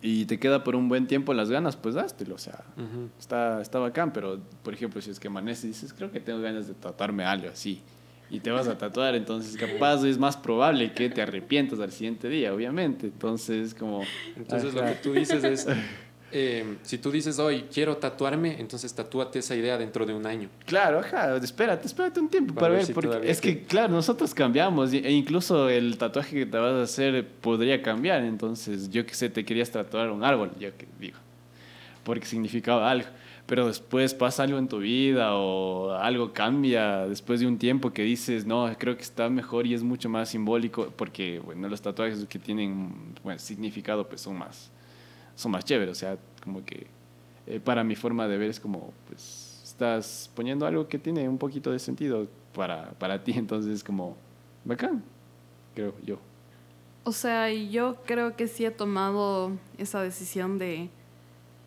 y 0.00 0.24
te 0.24 0.38
queda 0.40 0.64
por 0.64 0.74
un 0.74 0.88
buen 0.88 1.06
tiempo 1.06 1.32
las 1.34 1.48
ganas, 1.50 1.76
pues 1.76 1.94
dástelo, 1.94 2.34
o 2.34 2.38
sea, 2.38 2.64
Ujú. 2.76 3.08
Está, 3.18 3.60
está 3.62 3.78
bacán, 3.78 4.12
pero 4.12 4.40
por 4.62 4.74
ejemplo, 4.74 5.00
si 5.00 5.10
es 5.10 5.20
que 5.20 5.28
amaneces 5.28 5.64
y 5.64 5.68
dices, 5.68 5.92
creo 5.92 6.10
que 6.10 6.18
tengo 6.20 6.40
ganas 6.40 6.66
de 6.66 6.74
tatuarme 6.74 7.24
algo 7.24 7.48
así, 7.48 7.80
y 8.28 8.40
te 8.40 8.50
vas 8.50 8.66
a 8.66 8.78
tatuar, 8.78 9.14
entonces 9.14 9.56
capaz 9.58 10.02
es 10.04 10.18
más 10.18 10.36
probable 10.38 10.92
que 10.94 11.10
te 11.10 11.20
arrepientas 11.20 11.78
al 11.80 11.92
siguiente 11.92 12.30
día, 12.30 12.54
obviamente. 12.54 13.08
Entonces, 13.08 13.74
como. 13.74 14.08
Entonces 14.36 14.72
lo 14.72 14.80
Ajá. 14.80 14.94
que 14.94 14.94
tú 15.02 15.12
dices 15.12 15.44
es, 15.44 15.66
eh, 16.32 16.76
si 16.82 16.98
tú 16.98 17.10
dices 17.10 17.38
hoy 17.38 17.66
quiero 17.72 17.96
tatuarme, 17.96 18.58
entonces 18.60 18.92
tatúate 18.94 19.38
esa 19.40 19.54
idea 19.54 19.76
dentro 19.78 20.04
de 20.06 20.14
un 20.14 20.26
año. 20.26 20.48
Claro, 20.66 20.98
ajá, 21.00 21.36
espérate, 21.36 21.86
espérate 21.86 22.18
un 22.20 22.28
tiempo 22.28 22.54
Para 22.54 22.62
para, 22.62 22.70
ver 22.70 22.78
ver, 22.78 22.86
si 22.86 22.92
porque 22.92 23.30
es 23.30 23.40
que, 23.40 23.52
te- 23.52 23.64
claro, 23.64 23.92
nosotros 23.92 24.34
cambiamos, 24.34 24.92
e 24.92 25.10
incluso 25.10 25.68
el 25.68 25.96
tatuaje 25.98 26.36
que 26.36 26.46
te 26.46 26.56
vas 26.58 26.72
a 26.72 26.82
hacer 26.82 27.26
podría 27.40 27.82
cambiar, 27.82 28.24
entonces, 28.24 28.90
yo 28.90 29.04
que 29.06 29.14
sé, 29.14 29.28
te 29.30 29.44
querías 29.44 29.70
tatuar 29.70 30.10
un 30.10 30.24
árbol, 30.24 30.50
yo 30.58 30.76
que 30.76 30.86
digo, 30.98 31.18
porque 32.04 32.26
significaba 32.26 32.90
algo, 32.90 33.06
pero 33.46 33.66
después 33.66 34.14
pasa 34.14 34.44
algo 34.44 34.58
en 34.58 34.68
tu 34.68 34.78
vida 34.78 35.34
o 35.34 35.92
algo 35.92 36.32
cambia 36.32 37.06
después 37.06 37.40
de 37.40 37.46
un 37.46 37.58
tiempo 37.58 37.92
que 37.92 38.02
dices, 38.02 38.46
no, 38.46 38.72
creo 38.78 38.96
que 38.96 39.02
está 39.02 39.28
mejor 39.28 39.66
y 39.66 39.74
es 39.74 39.82
mucho 39.82 40.08
más 40.08 40.30
simbólico, 40.30 40.92
porque, 40.96 41.40
bueno, 41.40 41.68
los 41.68 41.82
tatuajes 41.82 42.24
que 42.26 42.38
tienen, 42.38 42.92
bueno, 43.22 43.38
significado, 43.38 44.08
pues 44.08 44.20
son 44.22 44.38
más, 44.38 44.70
son 45.34 45.52
más 45.52 45.64
chéveres, 45.64 45.92
o 45.92 45.98
sea, 45.98 46.18
como 46.42 46.64
que 46.64 46.86
eh, 47.46 47.60
para 47.60 47.84
mi 47.84 47.96
forma 47.96 48.28
de 48.28 48.38
ver 48.38 48.50
es 48.50 48.60
como, 48.60 48.92
pues, 49.08 49.60
estás 49.64 50.30
poniendo 50.34 50.66
algo 50.66 50.86
que 50.86 50.98
tiene 50.98 51.28
un 51.28 51.38
poquito 51.38 51.72
de 51.72 51.78
sentido 51.78 52.28
para, 52.54 52.90
para 52.92 53.22
ti, 53.22 53.32
entonces 53.36 53.72
es 53.72 53.84
como, 53.84 54.16
bacán, 54.64 55.02
creo 55.74 55.94
yo. 56.04 56.18
O 57.04 57.12
sea, 57.12 57.52
yo 57.52 57.96
creo 58.06 58.36
que 58.36 58.46
sí 58.46 58.64
he 58.64 58.70
tomado 58.70 59.52
esa 59.76 60.00
decisión 60.02 60.58
de, 60.58 60.88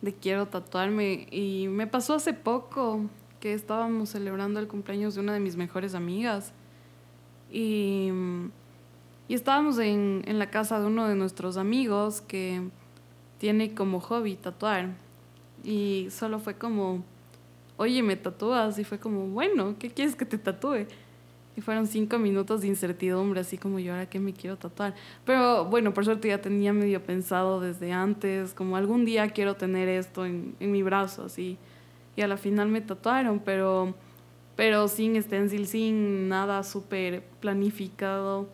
de 0.00 0.14
quiero 0.14 0.46
tatuarme. 0.46 1.26
Y 1.30 1.68
me 1.68 1.86
pasó 1.86 2.14
hace 2.14 2.32
poco 2.32 3.02
que 3.38 3.52
estábamos 3.52 4.08
celebrando 4.08 4.60
el 4.60 4.66
cumpleaños 4.66 5.14
de 5.14 5.20
una 5.20 5.34
de 5.34 5.40
mis 5.40 5.56
mejores 5.56 5.94
amigas. 5.94 6.54
Y, 7.52 8.10
y 9.28 9.34
estábamos 9.34 9.78
en, 9.78 10.22
en 10.26 10.38
la 10.38 10.50
casa 10.50 10.80
de 10.80 10.86
uno 10.86 11.06
de 11.06 11.16
nuestros 11.16 11.58
amigos 11.58 12.22
que 12.22 12.62
tiene 13.38 13.74
como 13.74 14.00
hobby 14.00 14.36
tatuar. 14.36 14.90
Y 15.64 16.08
solo 16.10 16.38
fue 16.38 16.54
como, 16.54 17.02
oye, 17.76 18.02
¿me 18.02 18.16
tatúas? 18.16 18.78
Y 18.78 18.84
fue 18.84 18.98
como, 18.98 19.26
bueno, 19.28 19.76
¿qué 19.78 19.90
quieres 19.90 20.16
que 20.16 20.24
te 20.24 20.38
tatúe? 20.38 20.86
Y 21.56 21.62
fueron 21.62 21.86
cinco 21.86 22.18
minutos 22.18 22.60
de 22.60 22.68
incertidumbre, 22.68 23.40
así 23.40 23.56
como 23.56 23.78
yo 23.78 23.92
ahora 23.92 24.08
que 24.08 24.20
me 24.20 24.34
quiero 24.34 24.56
tatuar. 24.56 24.94
Pero 25.24 25.64
bueno, 25.64 25.94
por 25.94 26.04
suerte 26.04 26.28
ya 26.28 26.40
tenía 26.40 26.72
medio 26.72 27.02
pensado 27.02 27.60
desde 27.60 27.92
antes, 27.92 28.52
como 28.52 28.76
algún 28.76 29.06
día 29.06 29.30
quiero 29.30 29.54
tener 29.54 29.88
esto 29.88 30.26
en, 30.26 30.54
en 30.60 30.70
mi 30.70 30.82
brazo, 30.82 31.24
así. 31.24 31.56
Y 32.14 32.20
a 32.20 32.28
la 32.28 32.36
final 32.36 32.68
me 32.68 32.82
tatuaron, 32.82 33.40
pero, 33.40 33.94
pero 34.54 34.86
sin 34.88 35.20
stencil, 35.22 35.66
sin 35.66 36.28
nada 36.28 36.62
súper 36.62 37.22
planificado. 37.40 38.48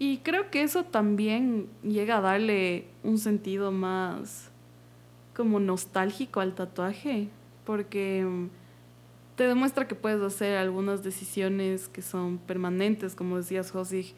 Y 0.00 0.18
creo 0.18 0.50
que 0.50 0.62
eso 0.62 0.82
también 0.82 1.68
llega 1.84 2.18
a 2.18 2.20
darle 2.20 2.86
un 3.04 3.18
sentido 3.18 3.72
más 3.72 4.50
como 5.34 5.60
nostálgico 5.60 6.40
al 6.40 6.54
tatuaje, 6.54 7.28
porque 7.64 8.24
mm, 8.24 8.48
te 9.36 9.46
demuestra 9.46 9.88
que 9.88 9.94
puedes 9.94 10.20
hacer 10.22 10.56
algunas 10.56 11.02
decisiones 11.02 11.88
que 11.88 12.02
son 12.02 12.38
permanentes, 12.38 13.14
como 13.14 13.36
decías, 13.38 13.70
Josig, 13.70 14.14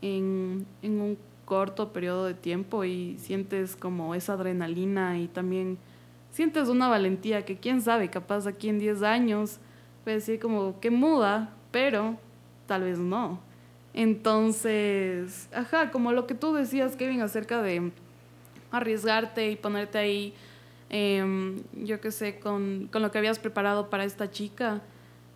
en, 0.00 0.66
en 0.82 1.00
un 1.00 1.18
corto 1.44 1.92
periodo 1.92 2.26
de 2.26 2.34
tiempo 2.34 2.84
y 2.84 3.16
sientes 3.18 3.76
como 3.76 4.14
esa 4.14 4.34
adrenalina 4.34 5.18
y 5.18 5.28
también 5.28 5.78
sientes 6.30 6.68
una 6.68 6.88
valentía 6.88 7.44
que 7.44 7.56
quién 7.56 7.80
sabe, 7.80 8.10
capaz 8.10 8.46
aquí 8.46 8.68
en 8.68 8.78
10 8.78 9.02
años 9.02 9.58
puede 10.04 10.18
decir 10.18 10.40
como 10.40 10.78
que 10.80 10.90
muda, 10.90 11.54
pero 11.70 12.18
tal 12.66 12.84
vez 12.84 12.98
no. 12.98 13.40
Entonces, 13.94 15.48
ajá, 15.52 15.90
como 15.90 16.12
lo 16.12 16.26
que 16.26 16.34
tú 16.34 16.54
decías, 16.54 16.96
Kevin, 16.96 17.22
acerca 17.22 17.62
de 17.62 17.90
arriesgarte 18.70 19.50
y 19.50 19.56
ponerte 19.56 19.98
ahí, 19.98 20.34
em, 20.90 21.62
yo 21.74 22.00
qué 22.00 22.10
sé, 22.10 22.38
con, 22.38 22.88
con 22.92 23.02
lo 23.02 23.10
que 23.10 23.18
habías 23.18 23.38
preparado 23.38 23.90
para 23.90 24.04
esta 24.04 24.30
chica. 24.30 24.80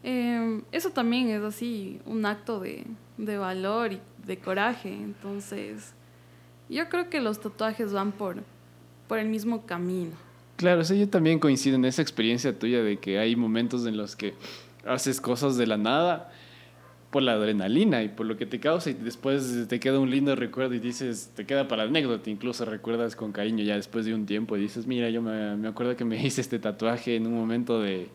em, 0.05 0.63
eso 0.73 0.91
también 0.91 1.29
es 1.29 1.43
así, 1.43 2.01
un 2.07 2.27
acto 2.27 2.59
de, 2.59 2.85
de 3.19 3.39
valor 3.39 3.93
y 3.93 4.01
de 4.27 4.37
coraje. 4.39 4.93
Entonces, 4.93 5.95
yo 6.69 6.89
creo 6.89 7.09
que 7.09 7.21
los 7.21 7.41
tatuajes 7.41 7.93
van 7.93 8.11
por, 8.13 8.43
por 9.07 9.19
el 9.19 9.29
mismo 9.29 9.65
camino. 9.65 10.13
Claro, 10.57 10.85
sí, 10.85 10.99
yo 10.99 11.09
también 11.09 11.39
coincido 11.39 11.77
en 11.77 11.85
esa 11.85 12.03
experiencia 12.03 12.59
tuya 12.59 12.83
de 12.83 12.99
que 12.99 13.19
hay 13.19 13.37
momentos 13.37 13.87
en 13.87 13.97
los 13.97 14.17
que 14.17 14.35
haces 14.87 15.21
cosas 15.21 15.57
de 15.57 15.67
la 15.67 15.77
nada 15.77 16.33
por 17.13 17.23
la 17.23 17.35
adrenalina 17.35 18.03
y 18.03 18.09
por 18.09 18.25
lo 18.25 18.39
que 18.39 18.47
te 18.47 18.59
causa 18.59 18.89
y 18.89 18.95
después 18.95 19.67
te 19.69 19.79
queda 19.79 20.01
un 20.01 20.11
lindo 20.11 20.35
recuerdo 20.35 20.75
y 20.75 20.79
dices, 20.79 21.31
te 21.37 21.45
queda 21.45 21.69
para 21.69 21.85
la 21.85 21.91
anécdota, 21.91 22.31
incluso 22.31 22.65
recuerdas 22.65 23.15
con 23.15 23.33
cariño 23.33 23.63
ya 23.63 23.77
después 23.77 24.07
de 24.07 24.15
un 24.15 24.25
tiempo 24.25 24.57
y 24.57 24.61
dices, 24.63 24.87
mira, 24.87 25.11
yo 25.11 25.21
me, 25.21 25.55
me 25.57 25.69
acuerdo 25.69 25.95
que 25.95 26.07
me 26.07 26.17
hice 26.27 26.41
este 26.41 26.59
tatuaje 26.59 27.15
en 27.15 27.27
un 27.27 27.35
momento 27.35 27.81
de 27.81 28.09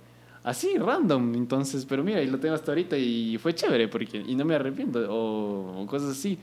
así, 0.43 0.77
random, 0.79 1.35
entonces, 1.35 1.85
pero 1.85 2.03
mira, 2.03 2.23
y 2.23 2.27
lo 2.27 2.39
tengo 2.39 2.55
hasta 2.55 2.71
ahorita 2.71 2.97
y 2.97 3.37
fue 3.37 3.53
chévere 3.53 3.87
porque, 3.87 4.17
y 4.17 4.35
no 4.35 4.45
me 4.45 4.55
arrepiento 4.55 4.99
o, 5.13 5.81
o 5.81 5.85
cosas 5.85 6.11
así. 6.11 6.39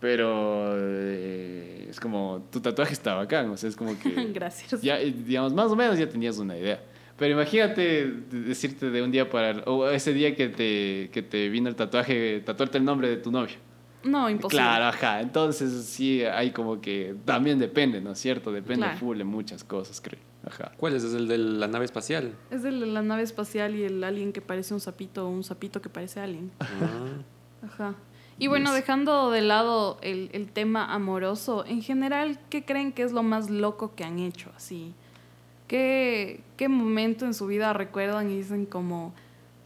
Pero 0.00 0.74
eh, 0.78 1.86
es 1.90 1.98
como, 2.00 2.46
tu 2.50 2.60
tatuaje 2.60 2.92
está 2.92 3.14
bacán, 3.14 3.50
o 3.50 3.56
sea, 3.56 3.68
es 3.68 3.76
como 3.76 3.98
que 3.98 4.10
Gracias. 4.34 4.82
ya, 4.82 5.00
eh, 5.00 5.12
digamos, 5.12 5.52
más 5.54 5.70
o 5.70 5.76
menos 5.76 5.98
ya 5.98 6.08
tenías 6.08 6.38
una 6.38 6.58
idea. 6.58 6.82
Pero 7.20 7.34
imagínate 7.34 8.06
de- 8.10 8.40
decirte 8.40 8.90
de 8.90 9.02
un 9.02 9.12
día 9.12 9.28
para... 9.30 9.60
O 9.66 9.88
ese 9.88 10.12
día 10.12 10.34
que 10.34 10.48
te, 10.48 11.10
que 11.12 11.22
te 11.22 11.48
vino 11.50 11.68
el 11.68 11.76
tatuaje, 11.76 12.40
tatuarte 12.40 12.78
el 12.78 12.84
nombre 12.84 13.08
de 13.08 13.18
tu 13.18 13.30
novio. 13.30 13.54
No, 14.02 14.28
imposible. 14.30 14.62
Claro, 14.64 14.86
ajá. 14.86 15.20
Entonces 15.20 15.84
sí 15.84 16.24
hay 16.24 16.50
como 16.50 16.80
que... 16.80 17.14
También 17.26 17.58
depende, 17.58 18.00
¿no 18.00 18.12
es 18.12 18.18
cierto? 18.18 18.50
Depende 18.50 18.86
Claro. 18.86 18.98
full 18.98 19.18
de 19.18 19.24
muchas 19.24 19.62
cosas, 19.62 20.00
creo. 20.00 20.18
Ajá. 20.46 20.72
¿Cuál 20.78 20.94
es? 20.96 21.04
¿Es 21.04 21.12
el 21.12 21.28
de 21.28 21.36
la 21.36 21.68
nave 21.68 21.84
espacial? 21.84 22.32
Es 22.50 22.62
de 22.62 22.72
la 22.72 23.02
nave 23.02 23.22
espacial 23.22 23.74
y 23.76 23.84
el 23.84 24.02
alien 24.02 24.32
que 24.32 24.40
parece 24.40 24.72
un 24.72 24.80
sapito 24.80 25.26
o 25.26 25.30
un 25.30 25.44
sapito 25.44 25.82
que 25.82 25.90
parece 25.90 26.18
alien. 26.20 26.50
Ah. 26.60 27.66
Ajá. 27.66 27.94
Y 28.38 28.46
bueno, 28.46 28.70
Yes. 28.70 28.76
dejando 28.76 29.30
de 29.30 29.42
lado 29.42 29.98
el, 30.00 30.30
el 30.32 30.50
tema 30.50 30.94
amoroso, 30.94 31.66
en 31.66 31.82
general, 31.82 32.38
¿qué 32.48 32.64
creen 32.64 32.92
que 32.92 33.02
es 33.02 33.12
lo 33.12 33.22
más 33.22 33.50
loco 33.50 33.94
que 33.94 34.04
han 34.04 34.18
hecho? 34.18 34.50
Así, 34.56 34.94
¿qué, 35.70 36.40
qué 36.56 36.68
momento 36.68 37.26
en 37.26 37.32
su 37.32 37.46
vida 37.46 37.72
recuerdan 37.72 38.28
y 38.28 38.38
dicen 38.38 38.66
como, 38.66 39.14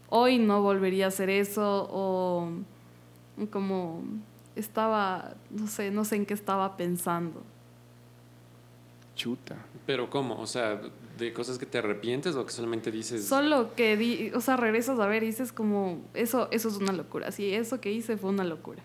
hoy 0.09 0.37
no 0.37 0.61
volvería 0.61 1.05
a 1.05 1.07
hacer 1.07 1.31
eso? 1.31 1.89
O 1.91 2.51
como, 3.49 4.03
estaba, 4.55 5.33
no 5.49 5.65
sé, 5.65 5.89
no 5.89 6.05
sé 6.05 6.17
en 6.17 6.27
qué 6.27 6.35
estaba 6.35 6.77
pensando. 6.77 7.41
Chuta. 9.15 9.55
Pero 9.87 10.07
¿cómo? 10.11 10.39
O 10.39 10.45
sea, 10.45 10.79
¿de 11.17 11.33
cosas 11.33 11.57
que 11.57 11.65
te 11.65 11.79
arrepientes 11.79 12.35
o 12.35 12.45
que 12.45 12.51
solamente 12.51 12.91
dices... 12.91 13.25
Solo 13.25 13.73
que, 13.73 13.97
di, 13.97 14.29
o 14.35 14.41
sea, 14.41 14.57
regresas 14.57 14.99
a 14.99 15.07
ver 15.07 15.23
y 15.23 15.27
dices 15.27 15.51
como, 15.51 16.03
eso, 16.13 16.49
eso 16.51 16.69
es 16.69 16.75
una 16.75 16.93
locura. 16.93 17.31
Sí, 17.31 17.51
eso 17.51 17.81
que 17.81 17.91
hice 17.91 18.15
fue 18.15 18.29
una 18.29 18.43
locura. 18.43 18.83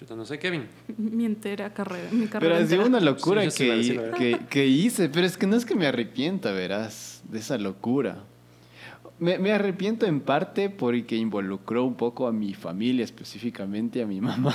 Chuta, 0.00 0.16
no 0.16 0.24
sé, 0.24 0.38
Kevin. 0.38 0.64
Mi 0.98 1.26
entera 1.26 1.72
carrera, 1.74 2.08
mi 2.10 2.20
Pero 2.20 2.30
carrera 2.30 2.58
es 2.60 2.70
de 2.70 2.76
entera. 2.76 2.88
una 2.88 3.00
locura 3.00 3.42
Sí, 3.50 3.50
sí 3.84 3.90
que, 3.92 4.10
que, 4.16 4.38
que 4.48 4.66
hice. 4.66 5.08
Pero 5.10 5.26
es 5.26 5.36
que 5.36 5.46
no 5.46 5.56
es 5.56 5.64
que 5.66 5.74
me 5.74 5.86
arrepienta, 5.86 6.52
verás, 6.52 7.22
de 7.28 7.38
esa 7.38 7.58
locura. 7.58 8.24
Me, 9.18 9.38
me 9.38 9.52
arrepiento 9.52 10.06
en 10.06 10.20
parte 10.20 10.70
porque 10.70 11.14
involucró 11.16 11.84
un 11.84 11.94
poco 11.94 12.26
a 12.26 12.32
mi 12.32 12.54
familia, 12.54 13.04
específicamente 13.04 14.00
a 14.02 14.06
mi 14.06 14.20
mamá. 14.22 14.54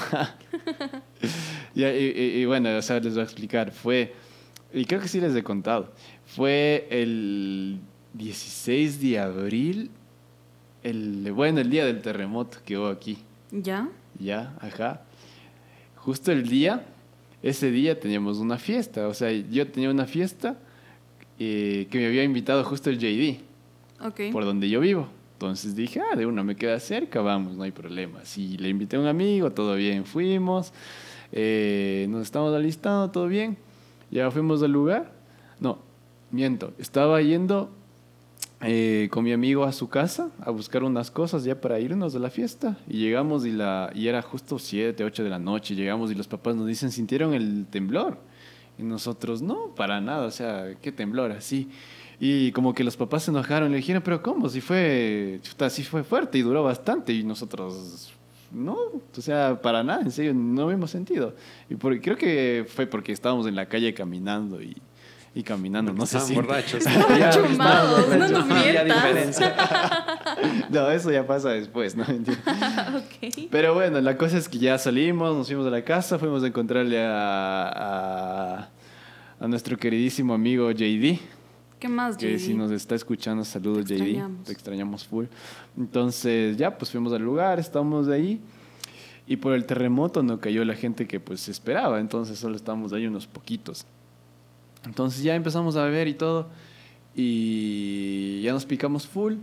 y, 1.75 1.84
y- 1.84 1.86
y- 1.86 2.42
y 2.42 2.46
bueno, 2.46 2.75
o 2.75 2.82
sea, 2.82 3.00
les 3.00 3.14
voy 3.14 3.22
a 3.22 3.25
explicar. 3.25 3.72
Fue, 3.72 4.14
y 4.74 4.86
creo 4.86 5.00
que 5.00 5.08
sí 5.08 5.22
les 5.22 5.36
he 5.36 5.44
contado, 5.44 5.94
fue 6.25 6.88
el 6.90 7.80
16 8.16 9.00
de 9.00 9.20
abril, 9.20 9.92
el, 10.82 11.32
bueno, 11.34 11.60
el 11.62 11.70
día 11.70 11.86
del 11.86 12.02
terremoto 12.02 12.58
que 12.66 12.78
hubo 12.80 12.88
aquí. 12.88 13.20
¿Ya? 13.52 13.88
Ya, 14.20 14.56
ajá. 14.60 15.02
Justo 16.06 16.32
el 16.32 16.48
día, 16.48 16.86
ese 17.42 17.72
día 17.72 18.00
teníamos 18.00 18.38
una 18.38 18.60
fiesta. 18.60 19.08
O 19.08 19.14
sea, 19.16 19.32
yo 19.32 19.68
tenía 19.68 19.90
una 19.90 20.06
fiesta 20.06 20.56
eh, 21.40 21.88
que 21.90 21.98
me 21.98 22.06
había 22.06 22.24
invitado 22.24 22.64
justo 22.64 22.92
el 22.92 23.00
JD, 23.00 24.32
por 24.32 24.46
donde 24.46 24.70
yo 24.70 24.82
vivo. 24.82 25.08
Entonces 25.34 25.76
dije, 25.76 26.00
ah, 26.00 26.16
de 26.16 26.28
una 26.28 26.44
me 26.44 26.56
queda 26.56 26.80
cerca, 26.80 27.22
vamos, 27.22 27.58
no 27.58 27.64
hay 27.64 27.72
problema. 27.72 28.24
Si 28.24 28.56
le 28.58 28.70
invité 28.70 28.98
a 28.98 29.00
un 29.00 29.08
amigo, 29.08 29.52
todo 29.52 29.74
bien, 29.76 30.06
fuimos. 30.06 30.74
eh, 31.32 32.06
nos 32.08 32.22
estamos 32.22 32.54
alistando, 32.56 33.10
todo 33.10 33.28
bien. 33.28 33.58
Ya 34.12 34.30
fuimos 34.30 34.62
al 34.62 34.72
lugar. 34.72 35.12
No, 35.60 35.80
miento. 36.30 36.72
Estaba 36.78 37.20
yendo 37.24 37.72
eh, 38.62 39.10
con 39.12 39.24
mi 39.24 39.32
amigo 39.34 39.64
a 39.64 39.72
su 39.72 39.90
casa 39.90 40.30
a 40.40 40.50
buscar 40.50 40.84
unas 40.84 41.12
cosas 41.12 41.44
ya 41.44 41.60
para 41.60 41.80
irnos 41.80 42.14
de 42.14 42.20
la 42.20 42.30
fiesta. 42.30 42.78
Y 42.88 42.98
llegamos 43.00 43.46
y, 43.46 43.52
la, 43.52 43.92
y 43.94 44.08
era 44.08 44.22
justo 44.22 44.58
7, 44.60 45.04
8 45.04 45.24
de 45.24 45.30
la 45.30 45.40
noche. 45.40 45.76
Llegamos 45.76 46.12
y 46.12 46.16
los 46.16 46.28
papás 46.28 46.56
nos 46.56 46.68
dicen, 46.68 46.92
¿sintieron 46.92 47.34
el 47.34 47.66
temblor? 47.70 48.18
Y 48.78 48.84
nosotros, 48.84 49.42
no, 49.42 49.76
para 49.76 50.02
nada. 50.02 50.26
O 50.26 50.32
sea, 50.32 50.76
¿qué 50.82 50.92
temblor? 50.92 51.32
Así. 51.32 51.70
Y 52.20 52.52
como 52.54 52.74
que 52.74 52.84
los 52.84 52.96
papás 52.98 53.24
se 53.24 53.32
enojaron. 53.32 53.72
Le 53.72 53.78
dijeron, 53.78 54.02
¿pero 54.04 54.22
cómo? 54.22 54.48
Si 54.50 54.62
fue, 54.62 55.40
sí 55.70 55.84
fue 55.84 56.04
fuerte 56.04 56.38
y 56.38 56.42
duró 56.42 56.64
bastante. 56.64 57.14
Y 57.14 57.24
nosotros, 57.24 58.14
no, 58.52 58.74
o 58.74 59.22
sea, 59.22 59.62
para 59.62 59.84
nada, 59.84 60.02
en 60.02 60.12
serio, 60.12 60.34
no 60.34 60.68
vimos 60.68 60.92
sentido. 60.92 61.36
Y 61.70 61.76
por- 61.76 62.00
creo 62.02 62.18
que 62.18 62.66
fue 62.68 62.88
porque 62.88 63.12
estábamos 63.12 63.48
en 63.48 63.56
la 63.56 63.68
calle 63.68 63.94
caminando 63.94 64.62
y, 64.62 64.78
y 65.36 65.44
caminando, 65.44 65.94
no 65.94 66.06
sé 66.06 66.20
si... 66.22 66.34
borrachos. 66.34 66.86
Estaban 66.88 67.30
chumados, 67.32 68.08
no 68.08 68.27
nos 68.30 68.48
mientas. 68.48 68.86
diferencia. 68.86 69.56
No, 70.70 70.89
eso 70.89 71.12
ya 71.12 71.25
pasa 71.25 71.50
después, 71.50 71.96
¿no? 71.96 72.04
Mentira. 72.06 72.38
ok. 72.98 73.48
Pero 73.51 73.74
bueno, 73.74 74.01
la 74.01 74.18
cosa 74.18 74.38
es 74.38 74.50
que 74.50 74.58
ya 74.58 74.77
salimos, 74.77 75.36
nos 75.36 75.48
fuimos 75.48 75.65
de 75.65 75.72
la 75.72 75.84
casa, 75.84 76.18
fuimos 76.18 76.44
a 76.44 76.48
encontrarle 76.48 77.01
a, 77.04 77.68
a, 78.60 78.70
a 79.39 79.48
nuestro 79.48 79.77
queridísimo 79.77 80.34
amigo 80.34 80.72
JD, 80.72 81.20
¿Qué 81.80 81.88
más, 81.88 82.18
que 82.18 82.38
JD? 82.38 82.39
si 82.39 82.54
nos 82.54 82.72
está 82.72 82.96
escuchando, 82.96 83.44
saludos 83.46 83.86
Te 83.86 83.96
JD, 83.96 84.01
extrañamos. 84.01 84.44
te 84.46 84.51
extrañamos 84.54 85.06
full. 85.06 85.25
Entonces 85.77 86.58
ya, 86.58 86.77
pues 86.77 86.92
fuimos 86.92 87.13
al 87.13 87.22
lugar, 87.22 87.60
estábamos 87.60 88.08
ahí 88.08 88.42
y 89.27 89.38
por 89.38 89.54
el 89.54 89.65
terremoto 89.65 90.24
no 90.24 90.39
cayó 90.39 90.65
la 90.65 90.75
gente 90.75 91.08
que 91.08 91.20
pues 91.20 91.48
esperaba, 91.50 92.00
entonces 92.00 92.39
solo 92.39 92.56
estábamos 92.56 92.94
ahí 92.94 93.06
unos 93.08 93.27
poquitos. 93.27 93.86
Entonces 94.86 95.24
ya 95.24 95.36
empezamos 95.36 95.75
a 95.75 95.84
beber 95.86 96.08
y 96.08 96.13
todo 96.13 96.48
y 97.15 98.42
ya 98.42 98.51
nos 98.54 98.65
picamos 98.65 99.08
full. 99.08 99.34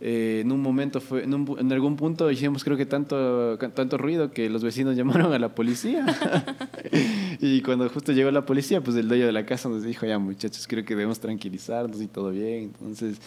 Eh, 0.00 0.42
en 0.44 0.52
un 0.52 0.62
momento 0.62 1.00
fue, 1.00 1.24
en, 1.24 1.34
un 1.34 1.56
en 1.58 1.72
algún 1.72 1.96
punto 1.96 2.30
hicimos 2.30 2.62
creo 2.62 2.76
que 2.76 2.86
tanto, 2.86 3.58
tanto 3.58 3.98
ruido 3.98 4.30
que 4.30 4.48
los 4.48 4.62
vecinos 4.62 4.96
llamaron 4.96 5.32
a 5.32 5.38
la 5.38 5.54
policía. 5.54 6.06
y 7.40 7.60
cuando 7.62 7.88
justo 7.88 8.12
llegó 8.12 8.30
la 8.30 8.46
policía, 8.46 8.80
pues 8.80 8.96
el 8.96 9.08
dueño 9.08 9.26
de 9.26 9.32
la 9.32 9.44
casa 9.44 9.68
nos 9.68 9.82
dijo, 9.82 10.06
ya 10.06 10.18
muchachos, 10.18 10.66
creo 10.68 10.84
que 10.84 10.94
debemos 10.94 11.18
tranquilizarnos 11.18 12.00
y 12.00 12.06
todo 12.06 12.30
bien. 12.30 12.72
Entonces 12.80 13.18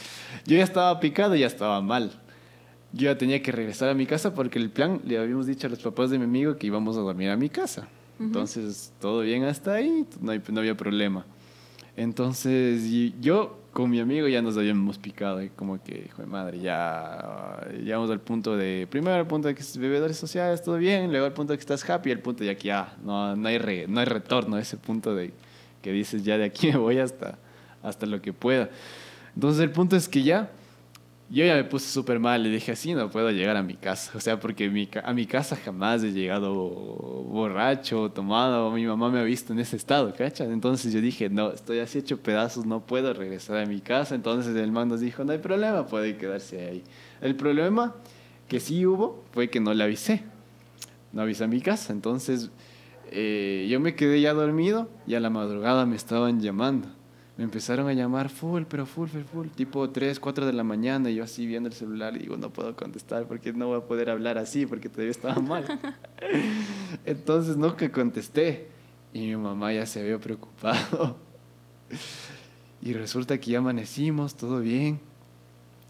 yo 0.46 0.58
ya 0.58 0.64
estaba 0.64 0.98
picado 1.00 1.36
y 1.36 1.42
ya 1.42 1.48
estaba 1.48 1.82
mal. 1.82 2.12
Yo 2.94 3.06
ya 3.06 3.18
tenía 3.18 3.42
que 3.42 3.52
regresar 3.52 3.90
a 3.90 3.94
mi 3.94 4.06
casa 4.06 4.34
porque 4.34 4.58
el 4.60 4.70
plan, 4.70 5.02
le 5.06 5.18
habíamos 5.18 5.48
dicho 5.48 5.68
a 5.68 5.70
los 5.70 5.80
papás 5.80 6.10
de 6.10 6.18
mi 6.20 6.26
amigo 6.26 6.58
que 6.58 6.68
íbamos 6.68 6.98
a 6.98 7.02
dormir 7.02 7.30
a 7.30 7.38
mi 7.38 7.50
casa. 7.50 7.88
Entonces, 8.20 8.94
todo 9.02 9.22
bien 9.22 9.44
hasta 9.46 9.74
ahí, 9.74 10.06
no, 10.22 10.32
hay- 10.32 10.42
no 10.52 10.60
había 10.60 10.76
problema. 10.78 11.26
Entonces, 11.98 12.84
yo 13.22 13.58
con 13.74 13.90
mi 13.90 14.00
amigo 14.00 14.28
ya 14.28 14.42
nos 14.42 14.58
habíamos 14.58 14.98
picado 14.98 15.42
y 15.42 15.50
como 15.50 15.82
que, 15.82 16.06
hijo 16.08 16.22
de 16.22 16.28
madre, 16.28 16.60
ya 16.60 17.66
llegamos 17.84 18.10
al 18.10 18.20
punto 18.20 18.58
de, 18.58 18.88
primero 18.90 19.16
al 19.16 19.28
punto 19.28 19.48
de 19.48 19.56
que 19.56 19.62
es 19.62 19.78
bebedores 19.78 20.18
sociales, 20.18 20.62
todo 20.64 20.78
bien, 20.78 21.10
luego 21.12 21.26
al 21.26 21.34
punto 21.34 21.54
de 21.54 21.58
que 21.58 21.62
estás 21.62 21.88
happy, 21.90 22.12
al 22.12 22.20
punto 22.20 22.44
de 22.44 22.56
que 22.58 22.68
ya, 22.68 22.96
no, 23.04 23.36
no, 23.36 23.48
hay, 23.48 23.58
re- 23.58 23.86
no 23.88 24.00
hay 24.00 24.06
retorno, 24.06 24.58
ese 24.58 24.78
punto 24.78 25.16
de 25.16 25.32
que 25.82 25.92
dices, 25.92 26.24
ya 26.24 26.38
de 26.38 26.46
aquí 26.46 26.68
me 26.72 26.78
voy 26.78 26.98
hasta, 27.00 27.38
hasta 27.82 28.06
lo 28.06 28.22
que 28.22 28.34
pueda. 28.34 28.70
Entonces, 29.36 29.62
el 29.62 29.72
punto 29.72 29.96
es 29.96 30.10
que 30.10 30.24
ya, 30.24 30.50
yo 31.32 31.46
ya 31.46 31.56
me 31.56 31.64
puse 31.64 31.90
súper 31.90 32.20
mal, 32.20 32.44
le 32.44 32.50
dije, 32.50 32.74
así 32.74 32.94
no 32.94 33.10
puedo 33.10 33.32
llegar 33.32 33.56
a 33.56 33.64
mi 33.64 33.76
casa. 33.76 34.12
O 34.16 34.20
sea, 34.20 34.38
porque 34.38 34.70
mi 34.70 34.90
a 35.02 35.14
mi 35.14 35.26
casa 35.26 35.56
jamás 35.56 36.04
he 36.04 36.12
llegado 36.12 36.54
borracho, 36.54 38.12
tomado, 38.12 38.70
mi 38.72 38.86
mamá 38.86 39.10
me 39.10 39.20
ha 39.20 39.24
visto 39.24 39.54
en 39.54 39.60
ese 39.60 39.78
estado, 39.78 40.14
¿cachas? 40.14 40.50
Entonces 40.50 40.92
yo 40.92 41.00
dije, 41.00 41.30
no, 41.30 41.52
estoy 41.52 41.80
así 41.80 42.00
hecho 42.00 42.18
pedazos, 42.18 42.66
no 42.66 42.86
puedo 42.86 43.14
regresar 43.14 43.58
a 43.60 43.66
mi 43.66 43.80
casa. 43.80 44.14
Entonces 44.14 44.54
el 44.58 44.74
man 44.74 44.90
nos 44.90 45.00
dijo, 45.00 45.24
no 45.24 45.32
hay 45.32 45.38
problema, 45.38 45.88
puede 45.88 46.18
quedarse 46.18 46.68
ahí. 46.68 46.84
El 47.22 47.38
problema 47.38 47.96
que 48.50 48.60
sí 48.60 48.86
hubo 48.86 49.24
fue 49.32 49.50
que 49.50 49.62
no 49.62 49.74
le 49.74 49.86
avisé. 49.86 50.24
No 51.14 51.22
avisé 51.22 51.46
a 51.46 51.48
mi 51.48 51.62
casa. 51.62 51.94
Entonces 51.94 52.50
eh, 53.10 53.68
yo 53.70 53.80
me 53.80 53.96
quedé 53.96 54.20
ya 54.20 54.34
dormido 54.34 54.90
y 55.08 55.16
a 55.16 55.22
la 55.22 55.30
madrugada 55.30 55.86
me 55.86 55.96
estaban 55.96 56.42
llamando. 56.42 56.90
Me 57.38 57.46
empezaron 57.46 57.88
a 57.88 57.94
llamar 57.94 58.30
full, 58.30 58.64
pero 58.68 58.86
full, 58.86 59.08
full, 59.08 59.24
full, 59.24 59.48
tipo 59.48 59.90
3, 59.90 60.20
4 60.20 60.46
de 60.46 60.54
la 60.54 60.64
mañana, 60.64 61.10
y 61.10 61.16
yo 61.16 61.24
así 61.24 61.46
viendo 61.46 61.70
el 61.70 61.74
celular 61.74 62.16
y 62.16 62.20
digo, 62.20 62.38
no 62.38 62.50
puedo 62.52 62.76
contestar 62.76 63.26
porque 63.26 63.54
no 63.54 63.68
voy 63.68 63.78
a 63.78 63.82
poder 63.82 64.10
hablar 64.10 64.38
así 64.38 64.66
porque 64.66 64.90
todavía 64.90 65.12
estaba 65.12 65.42
mal. 65.42 65.66
Entonces 67.06 67.56
nunca 67.58 67.90
contesté 67.92 68.68
y 69.14 69.22
mi 69.22 69.36
mamá 69.38 69.74
ya 69.74 69.86
se 69.86 70.02
había 70.02 70.20
preocupado. 70.20 71.18
Y 72.84 72.94
resulta 72.94 73.40
que 73.40 73.52
ya 73.52 73.60
amanecimos, 73.60 74.34
todo 74.34 74.60
bien. 74.60 75.00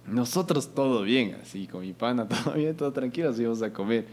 Nosotros 0.06 0.74
todo 0.76 1.04
bien, 1.04 1.38
así 1.42 1.68
con 1.68 1.82
mi 1.82 1.94
pana, 1.94 2.28
todo 2.28 2.56
bien, 2.56 2.76
todo 2.76 2.92
tranquilo, 2.92 3.34
íbamos 3.38 3.62
a 3.62 3.72
comer. 3.72 4.08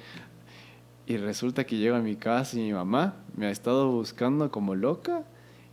Y 1.07 1.17
resulta 1.17 1.65
que 1.65 1.77
llego 1.77 1.97
a 1.97 2.01
mi 2.01 2.17
casa 2.17 2.57
y 2.57 2.61
mi 2.61 2.73
mamá 2.73 3.17
me 3.35 3.47
ha 3.47 3.51
estado 3.51 3.91
buscando 3.91 4.51
como 4.51 4.75
loca 4.75 5.25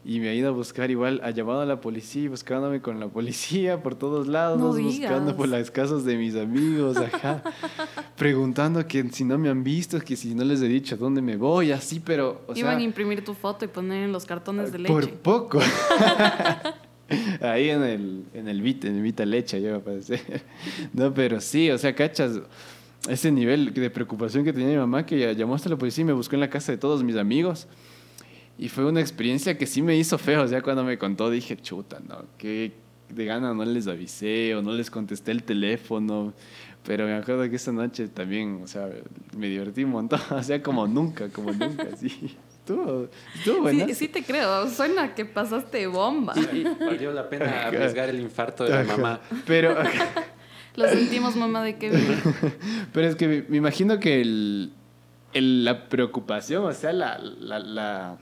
y 0.05 0.19
me 0.19 0.29
ha 0.29 0.33
ido 0.35 0.49
a 0.49 0.51
buscar 0.51 0.91
igual, 0.91 1.19
ha 1.23 1.31
llamado 1.31 1.61
a 1.61 1.65
la 1.65 1.81
policía 1.81 2.29
buscándome 2.29 2.79
con 2.79 2.99
la 2.99 3.07
policía 3.07 3.81
por 3.81 3.95
todos 3.95 4.27
lados, 4.27 4.59
No 4.59 4.71
buscando 4.71 5.35
por 5.35 5.47
las 5.47 5.71
casas 5.71 6.05
de 6.05 6.15
mis 6.15 6.35
amigos, 6.35 6.97
ajá, 6.97 7.41
preguntando 8.15 8.87
que 8.87 9.03
si 9.09 9.23
no 9.23 9.39
me 9.39 9.49
han 9.49 9.63
visto, 9.63 9.99
que 9.99 10.15
si 10.15 10.35
no 10.35 10.43
les 10.43 10.61
he 10.61 10.67
dicho 10.67 10.95
dónde 10.95 11.23
me 11.23 11.37
voy, 11.37 11.71
así, 11.71 11.99
pero, 11.99 12.43
o 12.47 12.55
Iban 12.55 12.73
sea, 12.73 12.77
a 12.77 12.81
imprimir 12.81 13.25
tu 13.25 13.33
foto 13.33 13.65
y 13.65 13.67
poner 13.67 14.03
en 14.03 14.11
los 14.11 14.25
cartones 14.25 14.71
de 14.71 14.77
leche. 14.77 14.93
por 14.93 15.09
poco. 15.09 15.59
Ahí 17.41 17.69
en 17.69 17.83
el, 17.83 18.25
en 18.33 18.47
el 18.47 18.61
Vita, 18.61 18.87
en 18.87 18.97
el 18.97 19.01
Vita 19.01 19.25
Leche, 19.25 19.61
ya 19.61 19.71
va 19.71 19.75
a 19.77 19.79
aparecer. 19.79 20.43
No, 20.93 21.13
pero 21.13 21.39
sí, 21.41 21.69
o 21.69 21.77
sea, 21.77 21.95
cachas, 21.95 22.39
ese 23.07 23.31
nivel 23.31 23.73
de 23.73 23.89
preocupación 23.89 24.43
que 24.43 24.53
tenía 24.53 24.69
mi 24.69 24.77
mamá, 24.77 25.05
que 25.05 25.35
llamó 25.35 25.55
hasta 25.55 25.69
la 25.69 25.77
policía 25.77 26.01
y 26.01 26.05
me 26.05 26.13
buscó 26.13 26.35
en 26.35 26.41
la 26.41 26.49
casa 26.49 26.71
de 26.71 26.77
todos 26.77 27.03
mis 27.03 27.15
amigos. 27.15 27.67
Y 28.57 28.69
fue 28.69 28.85
una 28.85 29.01
experiencia 29.01 29.57
que 29.57 29.65
sí 29.65 29.81
me 29.81 29.95
hizo 29.97 30.17
feo. 30.17 30.43
O 30.43 30.47
sea, 30.47 30.61
cuando 30.61 30.83
me 30.83 30.97
contó 30.97 31.29
dije, 31.29 31.57
chuta, 31.57 31.99
no, 32.07 32.23
que 32.37 32.73
de 33.09 33.25
gana 33.25 33.53
no 33.53 33.65
les 33.65 33.87
avisé 33.87 34.55
o 34.55 34.61
no 34.61 34.71
les 34.71 34.89
contesté 34.89 35.31
el 35.31 35.43
teléfono. 35.43 36.33
Pero 36.85 37.05
me 37.05 37.13
acuerdo 37.15 37.49
que 37.49 37.55
esa 37.55 37.71
noche 37.71 38.07
también, 38.07 38.61
o 38.63 38.67
sea, 38.67 38.87
me 39.35 39.47
divertí 39.47 39.83
un 39.83 39.91
montón. 39.91 40.19
O 40.31 40.43
sea, 40.43 40.61
como 40.61 40.87
nunca, 40.87 41.29
como 41.29 41.51
nunca, 41.51 41.85
sí. 41.99 42.37
Estuvo, 42.59 43.09
estuvo 43.35 43.61
buena. 43.61 43.85
Sí, 43.87 43.93
sí 43.95 44.07
te 44.07 44.23
creo, 44.23 44.67
suena 44.69 45.13
que 45.13 45.25
pasaste 45.25 45.85
bomba. 45.87 46.33
Y 46.53 46.63
valió 46.63 47.11
la 47.11 47.29
pena 47.29 47.67
arriesgar 47.67 48.09
el 48.09 48.19
infarto 48.19 48.63
de 48.63 48.71
la 48.71 48.83
mamá. 48.83 49.19
Pero, 49.45 49.75
Lo 50.75 50.87
sentimos, 50.89 51.35
mamá 51.37 51.63
de 51.63 51.77
Kevin. 51.77 52.05
pero 52.93 53.07
es 53.07 53.15
que 53.15 53.27
me, 53.27 53.45
me 53.47 53.57
imagino 53.57 53.99
que 53.99 54.19
el, 54.21 54.73
el- 55.33 55.63
la 55.63 55.87
preocupación, 55.87 56.65
o 56.65 56.73
sea, 56.73 56.91
la, 56.91 57.17
la, 57.17 57.59
la- 57.59 58.17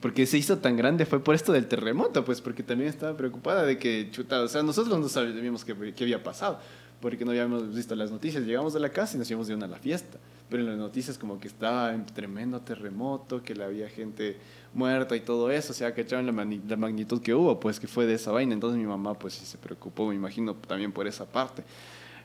Porque 0.00 0.26
se 0.26 0.38
hizo 0.38 0.58
tan 0.58 0.76
grande 0.76 1.06
fue 1.06 1.22
por 1.22 1.34
esto 1.34 1.52
del 1.52 1.66
terremoto, 1.66 2.24
pues 2.24 2.40
porque 2.40 2.62
también 2.62 2.90
estaba 2.90 3.16
preocupada 3.16 3.64
de 3.64 3.78
que, 3.78 4.08
chuta, 4.10 4.40
o 4.40 4.48
sea, 4.48 4.62
nosotros 4.62 4.98
no 4.98 5.08
sabíamos 5.08 5.64
qué, 5.64 5.94
qué 5.94 6.04
había 6.04 6.22
pasado, 6.22 6.58
porque 7.00 7.24
no 7.24 7.30
habíamos 7.30 7.74
visto 7.74 7.94
las 7.94 8.10
noticias. 8.10 8.44
Llegamos 8.44 8.74
a 8.76 8.78
la 8.78 8.90
casa 8.90 9.16
y 9.16 9.18
nos 9.18 9.30
íbamos 9.30 9.48
de 9.48 9.54
una 9.54 9.66
a 9.66 9.68
la 9.68 9.78
fiesta, 9.78 10.18
pero 10.48 10.62
en 10.62 10.68
las 10.68 10.78
noticias 10.78 11.18
como 11.18 11.38
que 11.38 11.48
estaba 11.48 11.92
en 11.92 12.06
tremendo 12.06 12.60
terremoto, 12.60 13.42
que 13.42 13.60
había 13.62 13.88
gente 13.88 14.36
muerta 14.72 15.16
y 15.16 15.20
todo 15.20 15.50
eso, 15.50 15.72
o 15.72 15.74
sea, 15.74 15.94
que 15.94 16.00
echaron 16.00 16.26
la, 16.26 16.32
la 16.32 16.76
magnitud 16.76 17.20
que 17.20 17.34
hubo, 17.34 17.60
pues 17.60 17.78
que 17.78 17.86
fue 17.86 18.06
de 18.06 18.14
esa 18.14 18.32
vaina. 18.32 18.54
Entonces 18.54 18.78
mi 18.78 18.86
mamá 18.86 19.14
pues 19.14 19.34
sí 19.34 19.44
se 19.44 19.58
preocupó, 19.58 20.08
me 20.08 20.14
imagino, 20.14 20.54
también 20.54 20.92
por 20.92 21.06
esa 21.06 21.24
parte. 21.26 21.62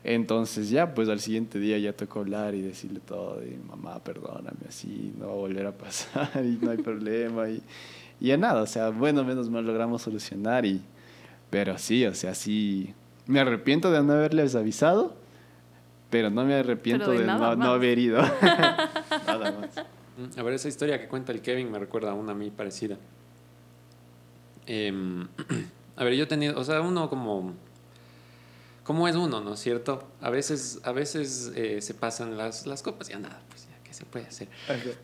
Entonces 0.04 0.70
ya, 0.70 0.94
pues 0.94 1.10
al 1.10 1.20
siguiente 1.20 1.60
día 1.60 1.78
ya 1.78 1.94
tocó 1.94 2.20
hablar 2.20 2.56
y 2.56 2.62
decirle 2.62 3.02
todo, 3.02 3.40
de 3.40 3.58
mamá, 3.68 4.00
perdóname, 4.04 4.60
así 4.68 5.14
no 5.20 5.28
va 5.28 5.34
a 5.34 5.36
volver 5.36 5.68
a 5.68 5.72
pasar 5.74 6.30
y 6.46 6.58
no 6.62 6.72
hay 6.72 6.78
problema. 6.78 7.50
Y, 7.50 7.62
y 8.20 8.28
ya 8.28 8.38
nada, 8.38 8.62
o 8.62 8.68
sea, 8.68 8.90
bueno, 8.90 9.24
menos 9.24 9.50
mal 9.50 9.66
logramos 9.66 10.02
solucionar 10.02 10.66
y... 10.66 10.82
Pero 11.50 11.78
sí, 11.80 12.06
o 12.06 12.14
sea, 12.14 12.36
sí, 12.36 12.94
me 13.26 13.40
arrepiento 13.40 13.92
de 13.92 14.04
no 14.04 14.14
haberles 14.14 14.54
avisado, 14.56 15.16
pero 16.12 16.30
no 16.30 16.46
me 16.46 16.54
arrepiento 16.54 17.08
Pero 17.08 17.20
de 17.20 17.26
de, 17.26 17.26
no, 17.26 17.56
no 17.56 17.72
haber 17.72 17.98
ido. 17.98 18.22
nada 19.28 19.52
más. 19.52 19.86
Mm, 20.18 20.40
A 20.40 20.44
ver, 20.44 20.54
esa 20.54 20.68
historia 20.68 21.00
que 21.00 21.08
cuenta 21.08 21.32
el 21.32 21.42
Kevin 21.42 21.72
me 21.72 21.80
recuerda 21.80 22.12
a 22.12 22.14
una 22.14 22.34
a 22.34 22.36
mí 22.36 22.52
parecida. 22.52 22.98
Em, 24.66 25.28
A 25.96 26.04
ver, 26.04 26.14
yo 26.14 26.24
he 26.24 26.28
tenido, 26.28 26.58
o 26.58 26.64
sea, 26.64 26.80
uno 26.82 27.10
como... 27.10 27.54
¿Cómo 28.90 29.08
es 29.08 29.16
uno, 29.16 29.40
no 29.40 29.54
es 29.54 29.60
cierto? 29.60 30.04
A 30.20 30.32
veces, 30.32 30.80
a 30.82 30.92
veces 30.92 31.52
eh, 31.56 31.80
se 31.80 31.94
pasan 31.94 32.38
las, 32.38 32.66
las 32.66 32.82
copas 32.82 33.08
y 33.08 33.12
ya 33.12 33.20
nada, 33.20 33.40
pues 33.48 33.68
ya, 33.68 33.78
¿qué 33.84 33.94
se 33.94 34.04
puede 34.04 34.26
hacer? 34.26 34.48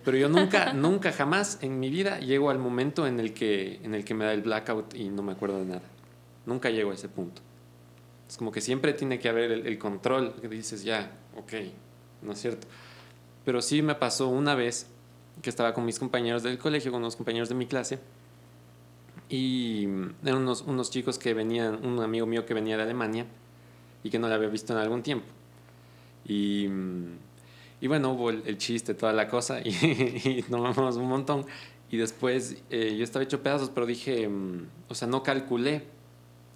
Pero 0.04 0.18
yo 0.18 0.28
nunca, 0.28 0.74
nunca, 0.74 1.12
jamás 1.12 1.60
en 1.62 1.80
mi 1.80 1.92
vida 1.92 2.20
llego 2.20 2.50
al 2.50 2.58
momento 2.58 3.06
en 3.06 3.20
el, 3.20 3.32
que, 3.36 3.80
en 3.84 3.94
el 3.94 4.04
que 4.04 4.16
me 4.16 4.26
da 4.26 4.34
el 4.34 4.42
blackout 4.42 4.96
y 4.96 5.10
no 5.10 5.22
me 5.22 5.34
acuerdo 5.34 5.60
de 5.60 5.66
nada. 5.66 5.84
Nunca 6.48 6.72
llego 6.72 6.90
a 6.90 6.94
ese 6.96 7.10
punto. 7.10 7.44
Es 8.28 8.38
como 8.38 8.52
que 8.52 8.60
siempre 8.60 8.92
tiene 8.94 9.20
que 9.20 9.30
haber 9.30 9.52
el, 9.52 9.68
el 9.68 9.78
control, 9.78 10.34
que 10.42 10.48
dices, 10.48 10.84
ya, 10.84 11.12
ok, 11.38 11.54
¿no 12.24 12.32
es 12.32 12.42
cierto? 12.42 12.66
Pero 13.46 13.62
sí 13.62 13.84
me 13.84 13.94
pasó 13.94 14.30
una 14.30 14.56
vez 14.56 14.88
que 15.44 15.52
estaba 15.52 15.76
con 15.76 15.86
mis 15.86 16.00
compañeros 16.00 16.42
del 16.42 16.58
colegio, 16.58 16.92
con 16.92 17.02
unos 17.02 17.16
compañeros 17.16 17.50
de 17.50 17.56
mi 17.56 17.68
clase, 17.68 18.00
y 19.30 19.84
eran 20.24 20.38
unos, 20.38 20.64
unos 20.64 20.90
chicos 20.90 21.20
que 21.20 21.36
venían, 21.36 21.86
un 21.86 22.00
amigo 22.00 22.26
mío 22.26 22.48
que 22.48 22.56
venía 22.56 22.78
de 22.78 22.82
Alemania 22.82 23.28
y 24.06 24.12
que 24.12 24.20
no 24.20 24.30
le 24.30 24.36
había 24.36 24.50
visto 24.50 24.72
en 24.72 24.78
algún 24.78 25.02
tiempo. 25.02 25.26
Y, 26.28 26.70
y 27.82 27.88
bueno, 27.88 28.12
hubo 28.12 28.30
el, 28.30 28.44
el, 28.46 28.60
chiste, 28.60 28.94
toda 28.94 29.14
la 29.14 29.28
cosa, 29.28 29.62
y, 29.66 29.72
y 30.24 30.44
tomamos 30.44 30.96
un 30.96 31.08
montón. 31.08 31.46
Y 31.90 31.98
después 31.98 32.58
eh, 32.70 32.96
yo 32.96 33.04
estaba 33.04 33.24
hecho 33.24 33.42
pedazos, 33.42 33.72
pero 33.72 33.88
dije, 33.88 34.28
mm, 34.28 34.68
o 34.90 34.96
sea, 34.96 35.08
no 35.08 35.24
calculé. 35.24 35.88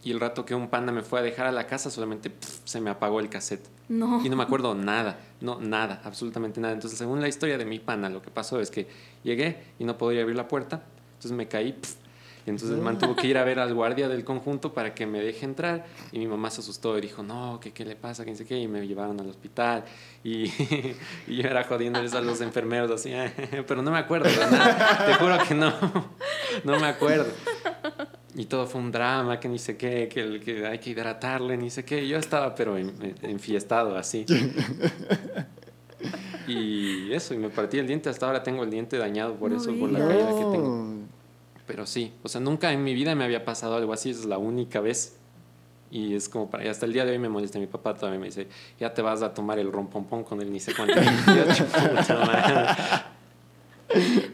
Y 0.04 0.12
el 0.12 0.20
rato 0.20 0.46
que 0.46 0.56
un 0.56 0.70
panda 0.70 0.94
me 0.94 1.02
fue 1.02 1.20
a 1.20 1.24
dejar 1.24 1.48
a 1.48 1.52
la 1.52 1.66
casa, 1.66 1.90
solamente 1.90 2.30
pff, 2.30 2.62
se 2.66 2.80
me 2.80 2.92
apagó 2.92 3.20
el 3.20 3.30
cassette. 3.30 3.68
No. 3.90 4.24
Y 4.24 4.30
no 4.30 4.36
me 4.36 4.44
acuerdo 4.44 4.76
nada, 4.76 5.20
no, 5.42 5.60
nada, 5.60 6.02
absolutamente 6.06 6.62
nada. 6.62 6.76
Entonces, 6.76 7.00
según 7.00 7.20
la 7.20 7.28
historia 7.28 7.58
de 7.58 7.66
mi 7.66 7.80
pana, 7.80 8.10
lo 8.10 8.22
que 8.22 8.30
pasó 8.30 8.62
es 8.62 8.70
que 8.70 8.88
llegué 9.24 9.58
y 9.80 9.86
no 9.86 9.98
podía 9.98 10.22
abrir 10.22 10.38
la 10.38 10.48
puerta, 10.48 10.84
entonces 11.16 11.32
me 11.32 11.48
caí, 11.48 11.74
pff, 11.74 11.96
y 12.50 12.52
entonces 12.52 12.76
el 12.76 12.84
man 12.84 12.98
tuvo 12.98 13.16
que 13.16 13.28
ir 13.28 13.38
a 13.38 13.44
ver 13.44 13.60
al 13.60 13.76
guardia 13.76 14.10
del 14.10 14.24
conjunto 14.24 14.74
para 14.74 14.96
que 14.96 15.06
me 15.06 15.22
deje 15.22 15.46
entrar. 15.46 15.86
Y 16.12 16.18
mi 16.18 16.26
mamá 16.26 16.50
se 16.50 16.62
asustó 16.62 16.98
y 16.98 17.02
dijo, 17.02 17.22
no, 17.22 17.60
¿qué, 17.62 17.72
qué 17.72 17.86
le 17.86 17.96
pasa? 17.96 18.24
¿Quién 18.24 18.36
sé 18.36 18.44
qué? 18.44 18.58
Y 18.58 18.68
me 18.68 18.88
llevaron 18.88 19.20
al 19.20 19.30
hospital. 19.30 19.84
Y, 20.24 20.46
y 21.28 21.36
yo 21.36 21.48
era 21.48 21.64
jodiéndoles 21.64 22.16
a 22.16 22.22
los 22.22 22.42
enfermeros 22.42 22.90
así, 22.90 23.14
pero 23.68 23.84
no 23.84 23.92
me 23.92 24.00
acuerdo 24.00 24.30
de 24.30 24.38
nada. 24.38 25.06
Te 25.06 25.14
juro 25.14 25.38
que 25.48 25.54
no, 25.54 25.72
no 26.64 26.80
me 26.80 26.88
acuerdo. 26.88 27.28
Y 28.34 28.46
todo 28.46 28.66
fue 28.66 28.82
un 28.82 28.92
drama, 28.92 29.40
que 29.40 29.48
ni 29.48 29.60
sé 29.60 29.78
qué, 29.78 30.10
que, 30.10 30.40
que 30.40 30.66
hay 30.66 30.80
que 30.80 30.90
hidratarle, 30.90 31.56
ni 31.56 31.70
sé 31.70 31.86
qué. 31.86 32.08
Yo 32.08 32.18
estaba 32.18 32.56
pero 32.56 32.80
en, 32.80 33.16
enfiestado 33.22 33.96
así. 33.96 34.26
Y 36.48 37.14
eso, 37.14 37.36
y 37.36 37.38
me 37.38 37.50
partí 37.50 37.78
el 37.78 37.86
diente. 37.86 38.10
Hasta 38.10 38.26
ahora 38.26 38.42
tengo 38.42 38.64
el 38.64 38.72
diente 38.72 38.98
dañado 38.98 39.36
por 39.36 39.52
No 39.52 39.58
eso, 39.58 39.72
por 39.76 39.92
la 39.92 40.00
caída 40.00 40.30
que 40.30 40.46
tengo. 40.52 40.99
Pero 41.70 41.86
sí, 41.86 42.12
o 42.24 42.28
sea, 42.28 42.42
nunca 42.42 42.74
en 42.74 42.84
mi 42.84 42.96
vida 42.96 43.14
me 43.14 43.24
había 43.24 43.46
pasado 43.46 43.76
algo 43.76 43.94
así, 43.94 44.10
es 44.10 44.26
la 44.26 44.40
única 44.40 44.80
vez. 44.80 45.16
Y 45.92 46.16
es 46.16 46.28
como 46.28 46.50
para. 46.50 46.66
Y 46.66 46.68
hasta 46.68 46.88
el 46.88 46.94
día 46.94 47.06
de 47.06 47.12
hoy 47.12 47.20
me 47.20 47.30
molesta. 47.30 47.60
Mi 47.60 47.68
papá 47.68 47.94
todavía 47.94 48.20
me 48.20 48.26
dice: 48.26 48.48
Ya 48.80 48.92
te 48.92 49.04
vas 49.04 49.22
a 49.22 49.36
tomar 49.36 49.60
el 49.60 49.72
rompompón 49.72 50.24
con 50.24 50.42
el 50.42 50.52
ni 50.52 50.60
sé 50.60 50.74
cuánto. 50.74 50.96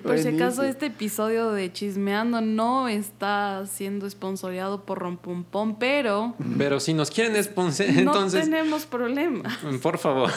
Por 0.01 0.17
si 0.17 0.29
acaso 0.29 0.63
este 0.63 0.85
episodio 0.85 1.51
de 1.51 1.73
Chismeando 1.73 2.39
no 2.39 2.87
está 2.87 3.65
siendo 3.65 4.07
esponsoreado 4.07 4.83
por 4.83 4.99
Rompumpón, 4.99 5.77
pero 5.77 6.35
Pero 6.57 6.79
si 6.79 6.93
nos 6.93 7.11
quieren 7.11 7.41
sponsor, 7.43 7.87
no 7.87 7.99
entonces, 7.99 8.45
tenemos 8.45 8.85
problema. 8.85 9.43
por 9.81 9.97
favor. 9.97 10.29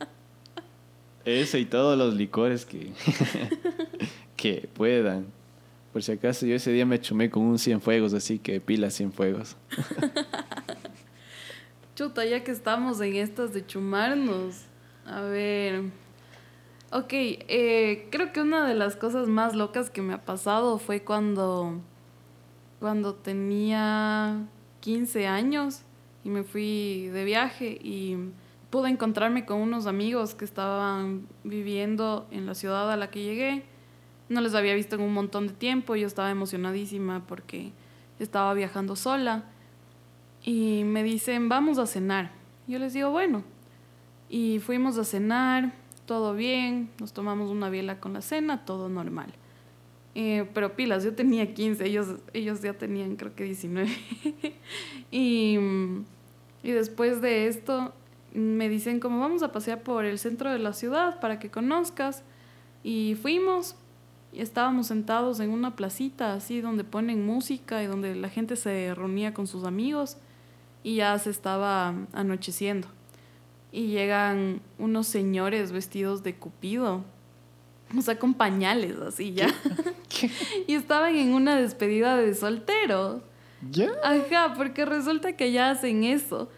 Ese 1.24 1.58
y 1.58 1.64
todos 1.64 1.96
los 1.96 2.14
licores 2.14 2.66
que, 2.66 2.92
que 4.36 4.68
puedan. 4.74 5.39
Por 5.92 6.02
si 6.02 6.12
acaso, 6.12 6.46
yo 6.46 6.54
ese 6.54 6.72
día 6.72 6.86
me 6.86 7.00
chumé 7.00 7.30
con 7.30 7.42
un 7.42 7.58
Cienfuegos, 7.58 8.14
así 8.14 8.38
que 8.38 8.60
pila 8.60 8.90
Cienfuegos. 8.90 9.56
Chuta, 11.96 12.24
ya 12.24 12.44
que 12.44 12.52
estamos 12.52 13.00
en 13.00 13.16
estas 13.16 13.52
de 13.52 13.66
chumarnos. 13.66 14.62
A 15.04 15.22
ver. 15.22 15.82
Ok, 16.92 17.12
eh, 17.12 18.08
creo 18.10 18.32
que 18.32 18.40
una 18.40 18.66
de 18.66 18.74
las 18.74 18.96
cosas 18.96 19.26
más 19.26 19.54
locas 19.54 19.90
que 19.90 20.00
me 20.00 20.14
ha 20.14 20.24
pasado 20.24 20.78
fue 20.78 21.02
cuando. 21.02 21.80
Cuando 22.78 23.14
tenía 23.14 24.46
15 24.80 25.26
años 25.26 25.82
y 26.24 26.30
me 26.30 26.44
fui 26.44 27.08
de 27.12 27.24
viaje 27.24 27.78
y 27.82 28.16
pude 28.70 28.88
encontrarme 28.88 29.44
con 29.44 29.60
unos 29.60 29.86
amigos 29.86 30.34
que 30.34 30.44
estaban 30.44 31.26
viviendo 31.44 32.26
en 32.30 32.46
la 32.46 32.54
ciudad 32.54 32.90
a 32.90 32.96
la 32.96 33.10
que 33.10 33.22
llegué. 33.22 33.64
No 34.30 34.40
les 34.40 34.54
había 34.54 34.74
visto 34.74 34.96
en 34.96 35.02
un 35.02 35.12
montón 35.12 35.48
de 35.48 35.52
tiempo, 35.52 35.94
yo 35.96 36.06
estaba 36.06 36.30
emocionadísima 36.30 37.26
porque 37.26 37.72
estaba 38.18 38.54
viajando 38.54 38.96
sola 38.96 39.44
y 40.42 40.84
me 40.84 41.02
dicen, 41.02 41.48
vamos 41.48 41.78
a 41.78 41.86
cenar. 41.86 42.30
Yo 42.66 42.78
les 42.78 42.94
digo, 42.94 43.10
bueno. 43.10 43.42
Y 44.28 44.60
fuimos 44.60 44.96
a 44.96 45.04
cenar, 45.04 45.74
todo 46.06 46.34
bien, 46.34 46.90
nos 47.00 47.12
tomamos 47.12 47.50
una 47.50 47.68
biela 47.68 47.98
con 47.98 48.12
la 48.12 48.22
cena, 48.22 48.64
todo 48.64 48.88
normal. 48.88 49.34
Eh, 50.14 50.48
pero 50.54 50.74
pilas, 50.76 51.04
yo 51.04 51.14
tenía 51.14 51.54
15, 51.54 51.86
ellos, 51.86 52.16
ellos 52.32 52.62
ya 52.62 52.74
tenían 52.74 53.16
creo 53.16 53.34
que 53.34 53.44
19. 53.44 53.90
y, 55.10 55.58
y 56.62 56.70
después 56.70 57.20
de 57.20 57.46
esto 57.46 57.92
me 58.32 58.68
dicen 58.68 59.00
como 59.00 59.20
vamos 59.20 59.42
a 59.42 59.50
pasear 59.50 59.82
por 59.82 60.04
el 60.04 60.18
centro 60.18 60.52
de 60.52 60.58
la 60.58 60.72
ciudad 60.72 61.20
para 61.20 61.38
que 61.38 61.50
conozcas. 61.50 62.22
Y 62.82 63.16
fuimos 63.20 63.76
y 64.32 64.40
estábamos 64.40 64.86
sentados 64.86 65.40
en 65.40 65.50
una 65.50 65.74
placita 65.74 66.34
así 66.34 66.60
donde 66.60 66.84
ponen 66.84 67.26
música 67.26 67.82
y 67.82 67.86
donde 67.86 68.14
la 68.14 68.28
gente 68.28 68.56
se 68.56 68.94
reunía 68.94 69.34
con 69.34 69.46
sus 69.46 69.64
amigos 69.64 70.16
y 70.82 70.96
ya 70.96 71.18
se 71.18 71.30
estaba 71.30 71.94
anocheciendo. 72.12 72.88
Y 73.72 73.88
llegan 73.88 74.60
unos 74.78 75.06
señores 75.06 75.72
vestidos 75.72 76.22
de 76.22 76.34
cupido, 76.34 77.04
o 77.96 78.02
sea, 78.02 78.18
con 78.18 78.34
pañales 78.34 78.98
así 78.98 79.32
ya. 79.32 79.48
y 80.66 80.74
estaban 80.74 81.16
en 81.16 81.32
una 81.32 81.56
despedida 81.56 82.16
de 82.16 82.34
soltero. 82.34 83.22
¿Ya? 83.70 83.90
Ajá, 84.02 84.54
porque 84.56 84.84
resulta 84.84 85.36
que 85.36 85.52
ya 85.52 85.70
hacen 85.70 86.04
eso. 86.04 86.48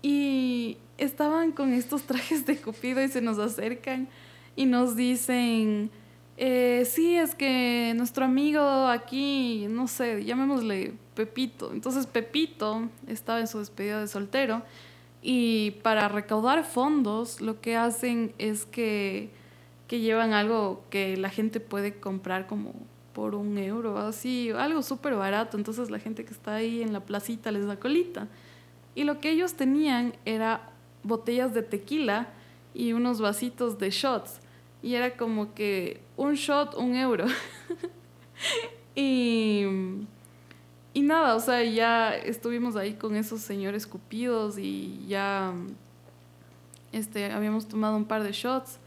Y 0.00 0.78
estaban 0.98 1.52
con 1.52 1.72
estos 1.72 2.02
trajes 2.02 2.46
de 2.46 2.56
cupido 2.56 3.02
y 3.02 3.08
se 3.08 3.20
nos 3.20 3.38
acercan 3.38 4.08
y 4.54 4.64
nos 4.64 4.96
dicen, 4.96 5.90
eh, 6.36 6.84
sí, 6.84 7.16
es 7.16 7.34
que 7.34 7.94
nuestro 7.96 8.24
amigo 8.24 8.60
aquí, 8.60 9.66
no 9.70 9.88
sé, 9.88 10.24
llamémosle 10.24 10.94
Pepito. 11.14 11.72
Entonces 11.72 12.06
Pepito 12.06 12.88
estaba 13.06 13.40
en 13.40 13.46
su 13.46 13.58
despedida 13.58 14.00
de 14.00 14.08
soltero 14.08 14.62
y 15.22 15.72
para 15.82 16.08
recaudar 16.08 16.64
fondos 16.64 17.40
lo 17.40 17.60
que 17.60 17.76
hacen 17.76 18.34
es 18.38 18.66
que, 18.66 19.30
que 19.88 20.00
llevan 20.00 20.34
algo 20.34 20.84
que 20.90 21.16
la 21.16 21.30
gente 21.30 21.58
puede 21.58 21.98
comprar 21.98 22.46
como 22.46 22.74
por 23.14 23.34
un 23.34 23.56
euro, 23.56 23.96
así, 23.96 24.50
algo 24.50 24.82
súper 24.82 25.14
barato. 25.14 25.56
Entonces 25.56 25.90
la 25.90 25.98
gente 25.98 26.26
que 26.26 26.34
está 26.34 26.56
ahí 26.56 26.82
en 26.82 26.92
la 26.92 27.00
placita 27.00 27.50
les 27.50 27.66
da 27.66 27.76
colita. 27.80 28.28
Y 28.94 29.04
lo 29.04 29.20
que 29.20 29.30
ellos 29.30 29.54
tenían 29.54 30.14
era 30.26 30.70
botellas 31.02 31.54
de 31.54 31.62
tequila 31.62 32.28
y 32.74 32.92
unos 32.92 33.22
vasitos 33.22 33.78
de 33.78 33.90
shots. 33.90 34.40
Y 34.86 34.94
era 34.94 35.16
como 35.16 35.52
que 35.52 36.00
un 36.16 36.34
shot, 36.34 36.76
un 36.76 36.94
euro. 36.94 37.24
y, 38.94 39.64
y 40.94 41.00
nada, 41.02 41.34
o 41.34 41.40
sea, 41.40 41.64
ya 41.64 42.14
estuvimos 42.14 42.76
ahí 42.76 42.94
con 42.94 43.16
esos 43.16 43.40
señores 43.40 43.84
cupidos 43.84 44.58
y 44.58 45.04
ya 45.08 45.52
este, 46.92 47.32
habíamos 47.32 47.66
tomado 47.66 47.96
un 47.96 48.04
par 48.04 48.22
de 48.22 48.30
shots. 48.30 48.78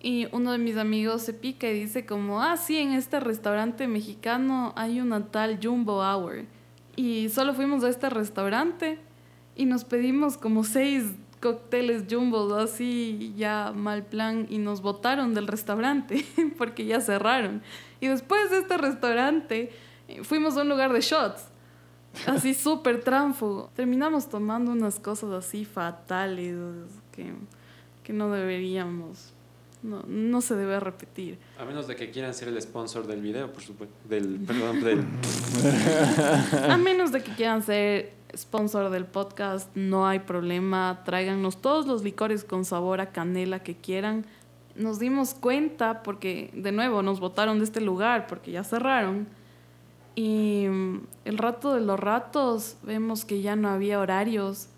Y 0.00 0.28
uno 0.32 0.52
de 0.52 0.56
mis 0.56 0.78
amigos 0.78 1.20
se 1.20 1.34
pica 1.34 1.68
y 1.68 1.78
dice 1.78 2.06
como, 2.06 2.40
ah, 2.40 2.56
sí, 2.56 2.78
en 2.78 2.92
este 2.92 3.20
restaurante 3.20 3.88
mexicano 3.88 4.72
hay 4.76 5.02
una 5.02 5.26
tal 5.26 5.60
Jumbo 5.62 6.00
Hour. 6.02 6.46
Y 6.96 7.28
solo 7.28 7.52
fuimos 7.52 7.84
a 7.84 7.90
este 7.90 8.08
restaurante 8.08 8.98
y 9.56 9.66
nos 9.66 9.84
pedimos 9.84 10.38
como 10.38 10.64
seis 10.64 11.04
cócteles 11.46 12.06
Jumbo, 12.10 12.52
así 12.56 13.32
ya 13.36 13.72
mal 13.72 14.04
plan, 14.04 14.48
y 14.50 14.58
nos 14.58 14.82
botaron 14.82 15.32
del 15.32 15.46
restaurante 15.46 16.26
porque 16.58 16.86
ya 16.86 17.00
cerraron. 17.00 17.62
Y 18.00 18.08
después 18.08 18.50
de 18.50 18.58
este 18.58 18.76
restaurante 18.76 19.70
eh, 20.08 20.24
fuimos 20.24 20.56
a 20.56 20.62
un 20.62 20.68
lugar 20.68 20.92
de 20.92 21.00
shots, 21.00 21.44
así 22.26 22.52
súper 22.66 23.04
tránfugo. 23.04 23.70
Terminamos 23.76 24.28
tomando 24.28 24.72
unas 24.72 24.98
cosas 24.98 25.30
así 25.30 25.64
fatales 25.64 26.56
que, 27.12 27.32
que 28.02 28.12
no 28.12 28.28
deberíamos, 28.32 29.32
no, 29.86 30.02
no 30.06 30.40
se 30.40 30.54
debe 30.56 30.80
repetir. 30.80 31.38
A 31.58 31.64
menos 31.64 31.86
de 31.86 31.96
que 31.96 32.10
quieran 32.10 32.34
ser 32.34 32.48
el 32.48 32.60
sponsor 32.60 33.06
del 33.06 33.20
video, 33.20 33.52
por 33.52 33.62
supuesto. 33.62 33.94
Del, 34.08 34.40
perdón, 34.46 34.82
del... 34.82 35.04
A 36.70 36.76
menos 36.76 37.12
de 37.12 37.22
que 37.22 37.32
quieran 37.32 37.62
ser 37.62 38.12
sponsor 38.36 38.90
del 38.90 39.06
podcast, 39.06 39.74
no 39.76 40.06
hay 40.06 40.20
problema. 40.20 41.02
Tráiganos 41.04 41.62
todos 41.62 41.86
los 41.86 42.02
licores 42.02 42.44
con 42.44 42.64
sabor 42.64 43.00
a 43.00 43.10
canela 43.10 43.62
que 43.62 43.76
quieran. 43.76 44.26
Nos 44.74 44.98
dimos 44.98 45.34
cuenta 45.34 46.02
porque, 46.02 46.50
de 46.54 46.72
nuevo, 46.72 47.02
nos 47.02 47.20
botaron 47.20 47.58
de 47.58 47.64
este 47.64 47.80
lugar 47.80 48.26
porque 48.26 48.50
ya 48.50 48.64
cerraron. 48.64 49.28
Y 50.14 50.66
mm, 50.68 51.06
el 51.24 51.38
rato 51.38 51.74
de 51.74 51.80
los 51.80 51.98
ratos 52.00 52.76
vemos 52.82 53.24
que 53.24 53.40
ya 53.40 53.54
no 53.54 53.68
había 53.68 54.00
horarios 54.00 54.68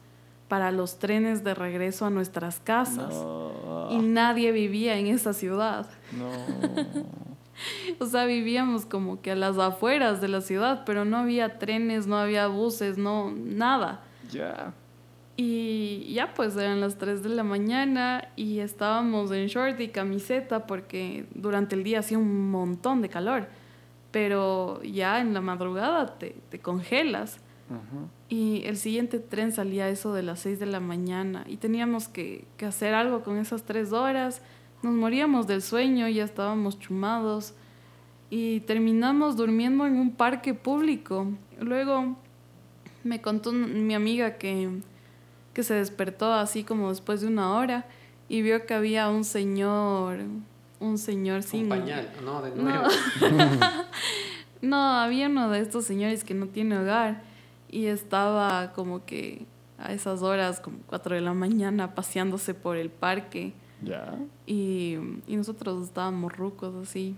para 0.49 0.73
los 0.73 0.99
trenes 0.99 1.45
de 1.45 1.55
regreso 1.55 2.07
a 2.07 2.11
nuestras 2.11 2.59
casas. 2.61 3.13
No. 3.13 3.89
Y 3.91 3.99
nadie 3.99 4.51
vivía 4.53 4.97
en 4.99 5.07
esa 5.07 5.33
ciudad. 5.33 5.87
No. 6.13 6.29
O 7.99 8.07
sea, 8.07 8.25
vivíamos 8.25 8.87
como 8.87 9.21
que 9.21 9.33
a 9.33 9.35
las 9.35 9.59
afueras 9.59 10.21
de 10.21 10.29
la 10.29 10.41
ciudad, 10.41 10.85
pero 10.87 11.05
no 11.05 11.17
había 11.17 11.59
trenes, 11.59 12.07
no 12.07 12.17
había 12.17 12.47
buses, 12.47 12.99
no, 12.99 13.33
nada. 13.33 14.03
ya. 14.31 14.73
Y 15.37 16.13
ya 16.15 16.35
pues 16.35 16.57
eran 16.57 16.81
las 16.81 16.99
3 16.99 17.23
de 17.23 17.29
la 17.29 17.45
mañana 17.45 18.29
y 18.35 18.59
estábamos 18.59 19.31
en 19.31 19.47
short 19.47 19.79
y 19.81 19.89
camiseta 19.89 20.67
porque 20.67 21.27
durante 21.33 21.77
el 21.77 21.85
día 21.85 22.01
hacía 22.01 22.19
un 22.19 22.51
montón 22.51 23.03
de 23.03 23.09
calor, 23.09 23.47
pero 24.11 24.83
ya 24.83 25.21
en 25.21 25.35
la 25.35 25.41
madrugada 25.41 26.19
te, 26.19 26.35
te 26.49 26.59
congelas. 26.59 27.39
Ajá. 27.71 28.07
Y 28.29 28.63
el 28.65 28.77
siguiente 28.77 29.19
tren 29.19 29.53
salía 29.53 29.89
eso 29.89 30.13
de 30.15 30.23
las 30.23 30.41
6 30.41 30.59
de 30.59 30.67
la 30.67 30.81
mañana 30.81 31.45
y 31.47 31.57
teníamos 31.59 32.09
que, 32.09 32.45
que 32.57 32.67
hacer 32.67 32.95
algo 32.95 33.23
con 33.23 33.37
esas 33.39 33.65
tres 33.65 33.93
horas. 33.93 34.41
Nos 34.83 34.95
moríamos 34.95 35.47
del 35.47 35.61
sueño, 35.63 36.09
ya 36.09 36.25
estábamos 36.25 36.79
chumados 36.79 37.55
y 38.31 38.61
terminamos 38.61 39.37
durmiendo 39.37 39.87
en 39.87 39.97
un 39.99 40.13
parque 40.13 40.55
público. 40.55 41.27
Luego 41.61 42.17
me 43.05 43.21
contó 43.21 43.51
un- 43.51 43.87
mi 43.87 43.95
amiga 43.95 44.37
que, 44.39 44.69
que 45.55 45.63
se 45.63 45.75
despertó 45.75 46.33
así 46.33 46.65
como 46.65 46.89
después 46.91 47.21
de 47.21 47.27
una 47.27 47.55
hora 47.55 47.87
y 48.29 48.43
vio 48.43 48.67
que 48.67 48.75
había 48.75 49.09
un 49.09 49.25
señor, 49.25 50.19
un 50.81 50.99
señor 50.99 51.43
Sin 51.43 51.61
sin... 51.61 51.69
pañal. 51.69 52.11
No, 52.25 52.41
de 52.43 52.51
No. 52.55 52.63
nuevo. 52.63 52.85
No, 54.61 54.77
había 54.77 55.29
uno 55.29 55.51
de 55.51 55.61
estos 55.61 55.85
señores 55.85 56.25
que 56.25 56.35
no 56.35 56.47
tiene 56.47 56.77
hogar 56.79 57.23
y 57.71 57.87
estaba 57.87 58.73
como 58.75 59.05
que 59.05 59.47
a 59.79 59.93
esas 59.93 60.23
horas, 60.23 60.61
como 60.61 60.79
4 60.87 61.15
de 61.17 61.21
la 61.21 61.35
mañana, 61.35 61.95
paseándose 61.95 62.55
por 62.55 62.77
el 62.77 62.91
parque 62.91 63.53
Ya. 63.83 64.15
y, 64.47 64.97
y 65.27 65.37
nosotros 65.37 65.85
estábamos 65.85 66.37
rucos 66.37 66.75
así. 66.89 67.15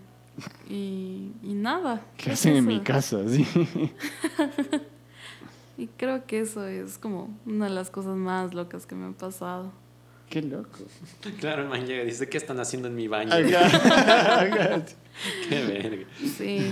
Y, 0.68 1.32
y 1.42 1.54
nada. 1.54 2.02
¿Qué 2.16 2.30
hacen 2.32 2.56
en 2.56 2.66
mi 2.66 2.80
casa? 2.80 3.18
Sí. 3.28 3.46
Y 5.78 5.86
creo 5.96 6.26
que 6.26 6.40
eso 6.40 6.66
es 6.66 6.98
como 6.98 7.30
una 7.46 7.64
de 7.64 7.70
las 7.70 7.88
cosas 7.88 8.14
más 8.14 8.52
locas 8.52 8.84
que 8.84 8.94
me 8.94 9.06
han 9.06 9.14
pasado. 9.14 9.72
Qué 10.28 10.42
loco. 10.42 10.78
Claro, 11.40 11.62
el 11.62 11.68
man 11.70 11.86
llega 11.86 12.02
y 12.02 12.06
dice, 12.06 12.28
¿qué 12.28 12.36
están 12.36 12.60
haciendo 12.60 12.88
en 12.88 12.96
mi 12.96 13.08
baño? 13.08 13.30
Qué 15.48 15.64
verga. 15.64 16.04
Sí. 16.36 16.70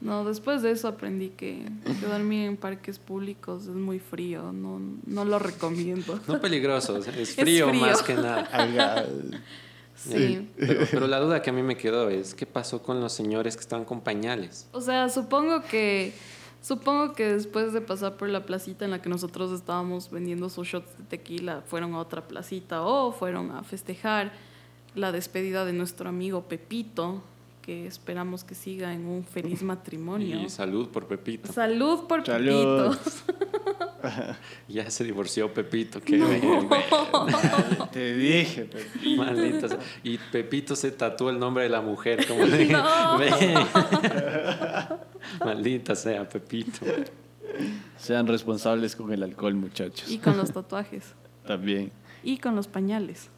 No, 0.00 0.24
después 0.24 0.62
de 0.62 0.70
eso 0.70 0.86
aprendí 0.88 1.30
que, 1.30 1.64
que 1.84 2.06
dormir 2.06 2.46
en 2.46 2.56
parques 2.56 2.98
públicos 2.98 3.64
es 3.64 3.74
muy 3.74 3.98
frío. 3.98 4.52
No, 4.52 4.80
no 5.06 5.24
lo 5.24 5.38
recomiendo. 5.38 6.20
No 6.28 6.40
peligroso, 6.40 6.94
o 6.94 7.02
sea, 7.02 7.16
es 7.16 7.34
frío, 7.36 7.68
frío. 7.68 7.80
más 7.80 8.02
que 8.02 8.14
nada. 8.14 9.06
Sí. 9.98 10.48
Pero, 10.56 10.86
pero 10.88 11.06
la 11.08 11.18
duda 11.18 11.42
que 11.42 11.50
a 11.50 11.52
mí 11.52 11.60
me 11.60 11.76
quedó 11.76 12.08
es, 12.08 12.32
¿qué 12.32 12.46
pasó 12.46 12.84
con 12.84 13.00
los 13.00 13.12
señores 13.12 13.56
que 13.56 13.62
estaban 13.62 13.84
con 13.84 14.00
pañales? 14.00 14.68
O 14.70 14.80
sea, 14.80 15.08
supongo 15.08 15.62
que 15.64 16.12
supongo 16.62 17.14
que 17.14 17.32
después 17.32 17.72
de 17.72 17.80
pasar 17.80 18.16
por 18.16 18.28
la 18.28 18.44
placita 18.46 18.84
en 18.84 18.92
la 18.92 19.02
que 19.02 19.08
nosotros 19.08 19.50
estábamos 19.52 20.10
vendiendo 20.10 20.48
sus 20.50 20.68
shots 20.68 20.96
de 20.98 21.04
tequila, 21.04 21.62
fueron 21.66 21.94
a 21.94 21.98
otra 21.98 22.28
placita 22.28 22.82
o 22.82 23.10
fueron 23.12 23.50
a 23.50 23.64
festejar 23.64 24.32
la 24.94 25.12
despedida 25.12 25.64
de 25.64 25.72
nuestro 25.72 26.08
amigo 26.08 26.42
Pepito, 26.44 27.22
que 27.68 27.86
esperamos 27.86 28.44
que 28.44 28.54
siga 28.54 28.94
en 28.94 29.04
un 29.04 29.22
feliz 29.22 29.62
matrimonio. 29.62 30.40
Y 30.40 30.48
salud 30.48 30.88
por 30.88 31.06
Pepito. 31.06 31.52
Salud 31.52 32.06
por 32.06 32.24
Salud. 32.24 32.96
Pepito. 32.96 33.12
Ya 34.68 34.88
se 34.90 35.04
divorció 35.04 35.52
Pepito, 35.52 36.00
qué 36.00 36.16
verga. 36.18 37.90
Te 37.92 38.14
dije. 38.14 38.70
Maldita 39.18 39.68
sea. 39.68 39.80
Y 40.02 40.16
Pepito 40.16 40.74
se 40.76 40.92
tatuó 40.92 41.28
el 41.28 41.38
nombre 41.38 41.64
de 41.64 41.68
la 41.68 41.82
mujer, 41.82 42.26
como 42.26 42.46
le 42.46 42.56
dije. 42.56 42.72
No. 42.72 43.18
Maldita 45.44 45.94
sea, 45.94 46.26
Pepito. 46.26 46.86
Sean 47.98 48.26
responsables 48.28 48.96
con 48.96 49.12
el 49.12 49.22
alcohol, 49.22 49.54
muchachos. 49.56 50.08
Y 50.10 50.16
con 50.18 50.38
los 50.38 50.52
tatuajes. 50.52 51.14
También. 51.46 51.92
Y 52.22 52.38
con 52.38 52.56
los 52.56 52.66
pañales. 52.66 53.28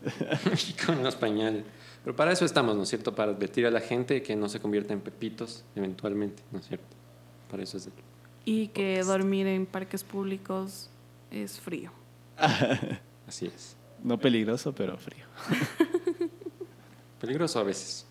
Y 0.68 0.72
con 0.84 1.02
los 1.02 1.16
pañales. 1.16 1.64
Pero 2.04 2.16
para 2.16 2.32
eso 2.32 2.44
estamos, 2.44 2.76
¿no 2.76 2.84
es 2.84 2.88
cierto? 2.88 3.14
Para 3.14 3.32
advertir 3.32 3.66
a 3.66 3.70
la 3.70 3.80
gente 3.80 4.22
que 4.22 4.34
no 4.36 4.48
se 4.48 4.60
convierta 4.60 4.92
en 4.92 5.00
pepitos 5.00 5.64
eventualmente, 5.76 6.42
¿no 6.50 6.58
es 6.58 6.66
cierto? 6.66 6.96
Para 7.50 7.62
eso 7.62 7.76
es 7.76 7.86
el... 7.86 7.92
Y 8.44 8.68
que 8.68 9.02
dormir 9.02 9.46
en 9.46 9.66
parques 9.66 10.02
públicos 10.02 10.88
es 11.30 11.60
frío. 11.60 11.92
Así 13.28 13.46
es. 13.46 13.76
No 14.02 14.18
peligroso, 14.18 14.74
pero 14.74 14.96
frío. 14.96 15.26
Peligroso 17.20 17.58
a 17.58 17.64
veces. 17.64 18.06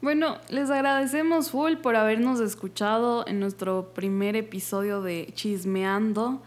Bueno, 0.00 0.38
les 0.48 0.70
agradecemos 0.70 1.52
full 1.52 1.76
por 1.76 1.94
habernos 1.94 2.40
escuchado 2.40 3.24
en 3.28 3.38
nuestro 3.38 3.92
primer 3.94 4.34
episodio 4.34 5.02
de 5.02 5.30
Chismeando. 5.34 6.42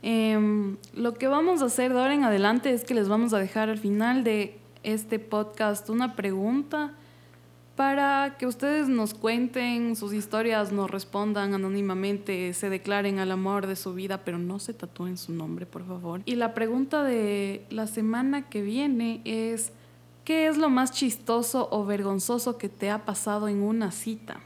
Em, 0.00 0.78
lo 0.94 1.14
que 1.14 1.28
vamos 1.28 1.60
a 1.60 1.66
hacer 1.66 1.92
de 1.92 2.00
ahora 2.00 2.14
en 2.14 2.24
adelante 2.24 2.72
es 2.72 2.84
que 2.84 2.94
les 2.94 3.08
vamos 3.08 3.34
a 3.34 3.38
dejar 3.38 3.68
al 3.68 3.78
final 3.78 4.24
de 4.24 4.58
este 4.86 5.18
podcast 5.18 5.90
una 5.90 6.14
pregunta 6.14 6.94
para 7.74 8.36
que 8.38 8.46
ustedes 8.46 8.88
nos 8.88 9.12
cuenten 9.14 9.96
sus 9.96 10.14
historias, 10.14 10.72
nos 10.72 10.90
respondan 10.90 11.52
anónimamente, 11.52 12.54
se 12.54 12.70
declaren 12.70 13.18
al 13.18 13.32
amor 13.32 13.66
de 13.66 13.76
su 13.76 13.92
vida, 13.92 14.24
pero 14.24 14.38
no 14.38 14.58
se 14.60 14.72
tatúen 14.72 15.18
su 15.18 15.32
nombre, 15.32 15.66
por 15.66 15.86
favor. 15.86 16.22
Y 16.24 16.36
la 16.36 16.54
pregunta 16.54 17.02
de 17.02 17.66
la 17.68 17.86
semana 17.86 18.48
que 18.48 18.62
viene 18.62 19.20
es, 19.24 19.72
¿qué 20.24 20.46
es 20.46 20.56
lo 20.56 20.70
más 20.70 20.92
chistoso 20.92 21.68
o 21.70 21.84
vergonzoso 21.84 22.56
que 22.56 22.68
te 22.68 22.88
ha 22.88 23.04
pasado 23.04 23.48
en 23.48 23.62
una 23.62 23.90
cita? 23.90 24.40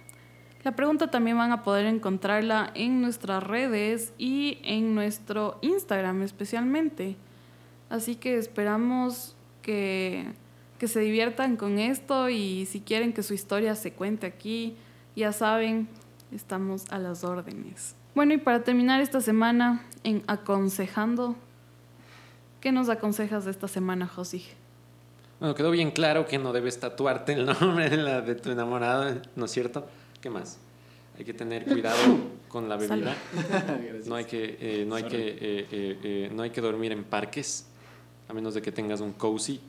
La 0.64 0.74
pregunta 0.74 1.10
también 1.10 1.36
van 1.36 1.52
a 1.52 1.62
poder 1.62 1.86
encontrarla 1.86 2.72
en 2.74 3.00
nuestras 3.00 3.44
redes 3.44 4.12
y 4.18 4.58
en 4.62 4.94
nuestro 4.94 5.58
Instagram 5.60 6.22
especialmente. 6.22 7.16
Así 7.90 8.16
que 8.16 8.38
esperamos 8.38 9.36
que, 9.62 10.26
que 10.78 10.88
se 10.88 11.00
diviertan 11.00 11.56
con 11.56 11.78
esto 11.78 12.28
y 12.28 12.66
si 12.66 12.80
quieren 12.80 13.12
que 13.12 13.22
su 13.22 13.34
historia 13.34 13.74
se 13.74 13.92
cuente 13.92 14.26
aquí, 14.26 14.76
ya 15.16 15.32
saben, 15.32 15.88
estamos 16.32 16.90
a 16.90 16.98
las 16.98 17.24
órdenes. 17.24 17.94
Bueno, 18.14 18.34
y 18.34 18.38
para 18.38 18.64
terminar 18.64 19.00
esta 19.00 19.20
semana 19.20 19.86
en 20.02 20.22
Aconsejando, 20.26 21.36
¿qué 22.60 22.72
nos 22.72 22.88
aconsejas 22.88 23.44
de 23.44 23.52
esta 23.52 23.68
semana, 23.68 24.06
Josi? 24.06 24.44
Bueno, 25.38 25.54
quedó 25.54 25.70
bien 25.70 25.90
claro 25.90 26.26
que 26.26 26.38
no 26.38 26.52
debes 26.52 26.80
tatuarte 26.80 27.32
el 27.32 27.46
nombre 27.60 27.88
de, 27.88 27.96
la, 27.96 28.20
de 28.20 28.34
tu 28.34 28.50
enamorada, 28.50 29.22
¿no 29.36 29.44
es 29.44 29.50
cierto? 29.50 29.86
¿Qué 30.20 30.28
más? 30.28 30.58
Hay 31.18 31.24
que 31.24 31.34
tener 31.34 31.64
cuidado 31.64 31.98
con 32.48 32.68
la 32.68 32.76
bebida. 32.76 33.14
No 34.06 34.14
hay 34.14 34.24
que, 34.24 34.56
eh, 34.60 34.84
no 34.86 34.94
hay 34.94 35.04
que, 35.04 35.28
eh, 35.28 35.38
eh, 35.40 35.98
eh, 36.02 36.30
no 36.32 36.42
hay 36.42 36.50
que 36.50 36.60
dormir 36.60 36.92
en 36.92 37.04
parques, 37.04 37.66
a 38.30 38.32
menos 38.32 38.54
de 38.54 38.62
que 38.62 38.70
tengas 38.70 39.00
un 39.00 39.12
cozy. 39.12 39.60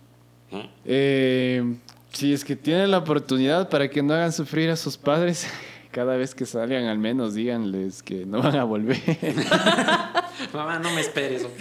¿eh? 0.51 0.69
Eh, 0.85 1.75
si 2.11 2.31
es 2.31 2.45
que 2.45 2.55
tienen 2.55 2.91
la 2.91 2.99
oportunidad 2.99 3.69
para 3.69 3.89
que 3.89 4.03
no 4.03 4.13
hagan 4.13 4.31
sufrir 4.31 4.69
a 4.69 4.75
sus 4.75 4.97
padres, 4.97 5.47
cada 5.91 6.15
vez 6.15 6.35
que 6.35 6.45
salgan 6.45 6.85
al 6.85 6.99
menos 6.99 7.33
díganles 7.33 8.03
que 8.03 8.23
no 8.25 8.39
van 8.43 8.55
a 8.55 8.63
volver. 8.63 8.99
Mamá, 10.53 10.77
no 10.77 10.91
me 10.93 11.01
esperes, 11.01 11.43
¿ok? 11.43 11.59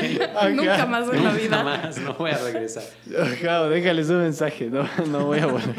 Nunca 0.53 0.85
más 0.87 1.09
en 1.09 1.25
la 1.25 1.33
Nunca 1.33 1.43
vida. 1.43 1.65
más, 1.65 1.99
no 1.99 2.15
voy 2.15 2.33
a 2.33 2.39
regresar. 2.39 2.85
Ajá, 3.19 3.69
déjales 3.69 4.11
un 4.11 4.19
mensaje, 4.19 4.69
no, 4.69 4.87
no 5.07 5.25
voy 5.25 5.39
a 5.39 5.47
volver. 5.47 5.75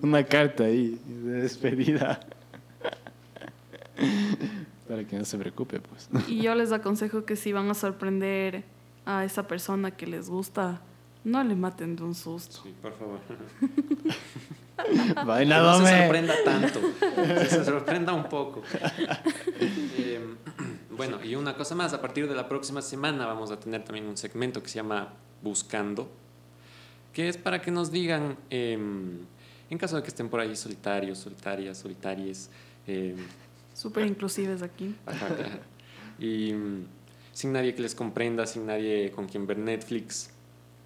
Una 0.00 0.24
carta 0.24 0.64
ahí 0.64 0.98
de 1.06 1.42
despedida. 1.42 2.20
Para 4.88 5.04
que 5.04 5.16
no 5.16 5.24
se 5.24 5.36
preocupe, 5.38 5.80
pues. 5.80 6.08
Y 6.28 6.40
yo 6.42 6.54
les 6.54 6.72
aconsejo 6.72 7.24
que 7.24 7.36
si 7.36 7.52
van 7.52 7.70
a 7.70 7.74
sorprender 7.74 8.64
a 9.06 9.24
esa 9.24 9.46
persona 9.46 9.90
que 9.90 10.06
les 10.06 10.28
gusta, 10.28 10.80
no 11.24 11.42
le 11.42 11.54
maten 11.54 11.96
de 11.96 12.02
un 12.02 12.14
susto. 12.14 12.60
Sí, 12.62 12.74
por 12.80 12.96
favor. 12.96 13.20
Vaina, 15.26 15.56
Que 15.56 15.62
no 15.62 15.86
se 15.86 15.98
sorprenda 15.98 16.34
tanto, 16.44 16.80
que 17.00 17.46
se 17.46 17.64
sorprenda 17.64 18.12
un 18.12 18.28
poco. 18.28 18.62
Eh, 19.60 20.20
bueno, 20.96 21.22
y 21.24 21.36
una 21.36 21.54
cosa 21.54 21.74
más, 21.74 21.92
a 21.92 22.00
partir 22.00 22.28
de 22.28 22.34
la 22.34 22.48
próxima 22.48 22.82
semana 22.82 23.26
vamos 23.26 23.50
a 23.50 23.60
tener 23.60 23.84
también 23.84 24.06
un 24.06 24.16
segmento 24.16 24.62
que 24.62 24.68
se 24.68 24.76
llama 24.76 25.12
Buscando, 25.42 26.10
que 27.12 27.28
es 27.28 27.36
para 27.36 27.62
que 27.62 27.70
nos 27.70 27.92
digan, 27.92 28.36
eh, 28.50 28.78
en 29.70 29.78
caso 29.78 29.96
de 29.96 30.02
que 30.02 30.08
estén 30.08 30.28
por 30.28 30.40
ahí 30.40 30.56
solitarios, 30.56 31.18
solitarias, 31.18 31.78
solitarias, 31.78 32.50
eh, 32.86 33.16
Súper 33.74 34.06
inclusives 34.06 34.62
aquí. 34.62 34.94
Ajá, 35.04 35.28
claro. 35.28 35.58
Y 36.18 36.54
sin 37.34 37.52
nadie 37.52 37.74
que 37.74 37.82
les 37.82 37.94
comprenda, 37.94 38.46
sin 38.46 38.64
nadie 38.64 39.10
con 39.10 39.26
quien 39.26 39.46
ver 39.46 39.58
Netflix 39.58 40.30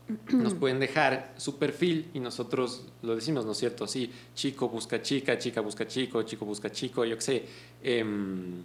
nos 0.32 0.54
pueden 0.54 0.80
dejar 0.80 1.34
su 1.36 1.58
perfil 1.58 2.08
y 2.14 2.18
nosotros 2.20 2.86
lo 3.02 3.14
decimos, 3.14 3.44
¿no 3.44 3.52
es 3.52 3.58
cierto? 3.58 3.86
Sí, 3.86 4.10
chico 4.34 4.68
busca 4.68 5.00
chica, 5.02 5.38
chica 5.38 5.60
busca 5.60 5.86
chico, 5.86 6.22
chico 6.24 6.44
busca 6.46 6.70
chico, 6.72 7.04
yo 7.04 7.14
qué 7.16 7.20
sé. 7.22 7.44
Em, 7.82 8.62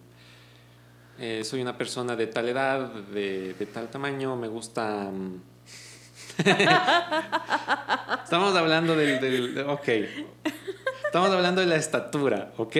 eh, 1.19 1.43
soy 1.43 1.61
una 1.61 1.77
persona 1.77 2.15
de 2.15 2.27
tal 2.27 2.47
edad, 2.49 2.89
de, 3.13 3.53
de 3.53 3.65
tal 3.67 3.89
tamaño, 3.89 4.35
me 4.37 4.47
gusta... 4.47 5.11
mm, 5.11 5.41
Estamos 8.23 8.55
hablando 8.55 8.95
del, 8.95 9.19
del- 9.19 9.65
Ok. 9.67 9.87
Estamos 11.05 11.29
hablando 11.29 11.61
de 11.61 11.67
la 11.67 11.75
estatura, 11.75 12.53
ok. 12.57 12.75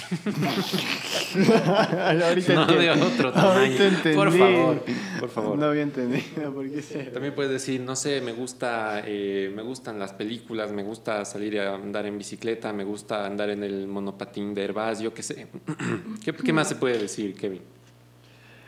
Ahorita 2.26 2.54
No 2.54 2.66
de 2.66 2.90
otro 2.90 3.32
tamaño. 3.32 3.76
Por 4.14 4.32
favor, 4.32 4.84
por 5.20 5.28
favor. 5.30 5.58
No 5.58 5.66
había 5.66 5.82
entendido. 5.82 6.52
¿por 6.54 6.70
qué 6.70 6.82
se- 6.82 7.04
También 7.04 7.34
puedes 7.34 7.52
decir, 7.52 7.80
no 7.80 7.96
sé, 7.96 8.20
me 8.20 8.32
gusta, 8.32 9.02
eh, 9.06 9.52
me 9.54 9.62
gustan 9.62 9.98
las 9.98 10.12
películas, 10.12 10.72
me 10.72 10.82
gusta 10.82 11.24
salir 11.24 11.58
a 11.60 11.74
andar 11.74 12.06
en 12.06 12.18
bicicleta, 12.18 12.72
me 12.72 12.84
gusta 12.84 13.26
andar 13.26 13.50
en 13.50 13.62
el 13.64 13.86
monopatín 13.86 14.54
de 14.54 14.64
Herbaz, 14.64 15.00
yo 15.00 15.12
qué 15.14 15.22
sé. 15.22 15.46
¿Qué, 16.24 16.32
qué 16.32 16.52
más 16.52 16.68
se 16.68 16.76
puede 16.76 16.98
decir, 16.98 17.34
Kevin? 17.34 17.62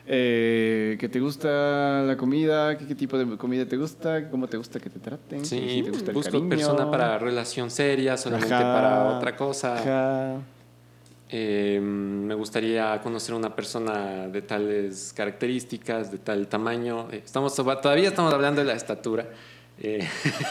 Eh, 0.05 0.97
¿Que 0.99 1.09
te 1.09 1.21
gusta 1.21 2.03
la 2.03 2.17
comida? 2.17 2.77
¿Qué, 2.77 2.87
qué 2.87 2.95
tipo 2.97 3.17
de 3.17 3.37
comida 3.37 3.65
te 3.67 3.77
gusta? 3.77 4.29
¿Cómo 4.31 4.49
te 4.49 4.57
gusta 4.57 4.81
que 4.81 4.91
te 4.91 4.99
traten? 4.99 5.45
Sí, 5.47 5.65
Si 5.69 5.83
te 5.85 5.91
gusta 5.91 6.11
el 6.11 6.15
busco 6.17 6.49
persona 6.49 6.91
para 6.91 7.19
relación 7.19 7.71
seria, 7.71 8.17
solamente 8.17 8.53
Ajá, 8.53 8.75
para 8.75 9.05
otra 9.17 9.37
cosa. 9.37 9.75
ajá. 9.75 10.41
Eh, 11.35 11.81
me 11.81 12.35
gustaría 12.35 13.01
conocer 13.01 13.35
una 13.35 13.55
persona 13.57 14.29
de 14.29 14.43
tales 14.43 15.13
características, 15.17 16.13
de 16.13 16.19
tal 16.19 16.47
tamaño. 16.47 17.09
Eh, 17.11 17.23
Estamos, 17.25 17.55
todavía 17.57 18.09
estamos 18.09 18.33
hablando 18.35 18.61
de 18.61 18.67
la 18.67 18.75
estatura. 18.75 19.27
Eh, 19.81 20.07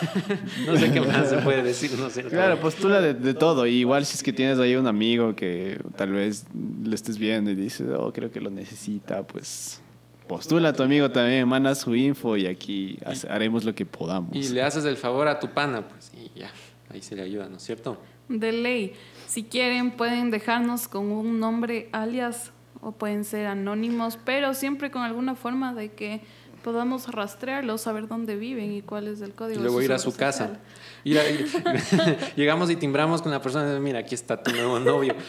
no 0.66 0.76
sé 0.78 0.92
qué 0.92 1.00
más 1.02 1.30
se 1.30 1.38
puede 1.38 1.62
decir. 1.62 1.92
No 2.00 2.10
sé. 2.10 2.24
Claro, 2.24 2.60
postula 2.60 3.00
de, 3.00 3.14
de 3.14 3.34
todo. 3.36 3.68
Y 3.68 3.74
igual 3.76 4.06
si 4.06 4.16
es 4.16 4.24
que 4.24 4.34
tienes 4.34 4.58
ahí 4.58 4.76
un 4.76 4.88
amigo 4.88 5.36
que 5.36 5.80
tal 5.96 6.12
vez 6.14 6.46
le 6.84 6.96
estés 6.96 7.20
viendo 7.20 7.52
y 7.52 7.56
dices, 7.56 7.88
oh, 7.98 8.12
creo 8.12 8.32
que 8.32 8.42
lo 8.42 8.50
necesita, 8.50 9.22
pues 9.22 9.80
postula 10.28 10.70
a 10.70 10.74
tu 10.74 10.82
amigo 10.82 11.12
también, 11.12 11.48
manda 11.48 11.76
su 11.76 11.94
info 11.94 12.38
y 12.38 12.48
aquí 12.48 12.98
hace- 13.06 13.28
haremos 13.30 13.66
lo 13.66 13.76
que 13.76 13.86
podamos. 13.86 14.36
Y 14.36 14.50
le 14.50 14.62
haces 14.64 14.86
el 14.86 14.96
favor 14.98 15.28
a 15.28 15.40
tu 15.40 15.50
pana, 15.50 15.88
pues, 15.88 16.12
y 16.16 16.40
ya, 16.40 16.50
ahí 16.90 17.02
se 17.02 17.16
le 17.18 17.22
ayuda, 17.22 17.50
¿no 17.50 17.58
es 17.58 17.64
cierto? 17.64 17.98
De 18.30 18.52
ley. 18.54 18.94
Si 19.32 19.44
quieren, 19.44 19.92
pueden 19.92 20.30
dejarnos 20.30 20.90
con 20.90 21.10
un 21.10 21.40
nombre 21.40 21.88
alias 21.94 22.52
o 22.82 22.92
pueden 22.92 23.24
ser 23.24 23.48
anónimos, 23.48 24.18
pero 24.26 24.54
siempre 24.54 24.92
con 24.92 25.04
alguna 25.04 25.36
forma 25.36 25.74
de 25.74 25.94
que 25.94 26.20
podamos 26.66 27.08
rastrearlos, 27.08 27.80
saber 27.80 28.10
dónde 28.10 28.36
viven 28.36 28.74
y 28.74 28.82
cuál 28.82 29.08
es 29.08 29.22
el 29.22 29.30
Y 29.30 29.32
código. 29.32 29.60
de 29.60 29.64
luego 29.64 29.82
ir 29.82 29.94
a 29.94 30.00
su 30.00 30.14
casa. 30.14 30.48
social. 30.50 30.60
Ir 31.06 31.18
a- 31.18 31.30
y- 31.30 32.18
llegamos 32.36 32.70
y 32.70 32.76
timbramos 32.76 33.22
con 33.22 33.32
la 33.32 33.42
persona 33.42 33.74
y 33.74 33.80
mira, 33.80 34.00
aquí 34.00 34.16
está 34.16 34.44
tu 34.44 34.52
nuevo 34.52 34.80
novio. 34.80 35.16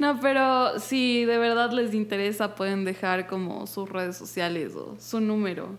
No, 0.00 0.18
pero 0.20 0.78
si 0.80 1.24
de 1.24 1.38
verdad 1.38 1.70
les 1.72 1.92
interesa, 1.94 2.54
pueden 2.54 2.84
dejar 2.84 3.26
como 3.26 3.66
sus 3.66 3.88
redes 3.88 4.16
sociales 4.16 4.74
o 4.74 4.96
su 5.00 5.20
número. 5.20 5.76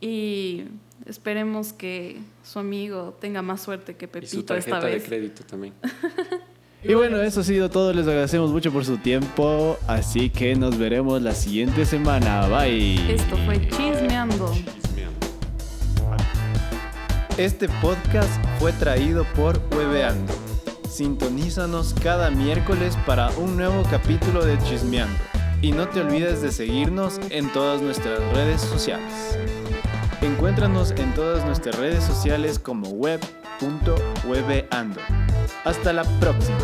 Y 0.00 0.64
esperemos 1.06 1.72
que 1.72 2.18
su 2.44 2.58
amigo 2.58 3.16
tenga 3.20 3.42
más 3.42 3.62
suerte 3.62 3.96
que 3.96 4.06
Y 4.06 4.08
su 4.26 4.44
Pepito 4.44 4.54
esta 4.54 4.70
tarjeta 4.70 4.86
de 4.86 4.92
vez. 4.94 5.04
crédito 5.04 5.44
también. 5.44 5.74
Y 6.84 6.94
bueno, 6.94 7.20
eso 7.20 7.40
ha 7.40 7.44
sido 7.44 7.68
todo. 7.70 7.92
Les 7.92 8.06
agradecemos 8.06 8.52
mucho 8.52 8.70
por 8.72 8.84
su 8.84 8.98
tiempo. 8.98 9.76
Así 9.88 10.30
que 10.30 10.54
nos 10.54 10.78
veremos 10.78 11.20
la 11.20 11.34
siguiente 11.34 11.84
semana. 11.84 12.46
Bye. 12.46 13.12
Esto 13.12 13.36
fue 13.44 13.68
Chismeando. 13.68 14.54
Este 17.36 17.68
podcast 17.80 18.30
fue 18.58 18.72
traído 18.72 19.24
por 19.34 19.60
Hueveando. 19.72 20.32
Sintonízanos 20.88 21.94
cada 21.94 22.30
miércoles 22.30 22.96
para 23.06 23.30
un 23.38 23.56
nuevo 23.56 23.82
capítulo 23.90 24.44
de 24.44 24.56
Chismeando. 24.58 25.18
Y 25.60 25.72
no 25.72 25.88
te 25.88 26.00
olvides 26.00 26.42
de 26.42 26.52
seguirnos 26.52 27.18
en 27.30 27.52
todas 27.52 27.82
nuestras 27.82 28.20
redes 28.34 28.60
sociales. 28.60 29.36
Encuéntranos 30.20 30.90
en 30.92 31.14
todas 31.14 31.44
nuestras 31.44 31.76
redes 31.76 32.02
sociales 32.02 32.58
como 32.58 32.88
web.hueveando. 32.88 35.00
Hasta 35.64 35.92
la 35.92 36.02
próxima. 36.18 36.58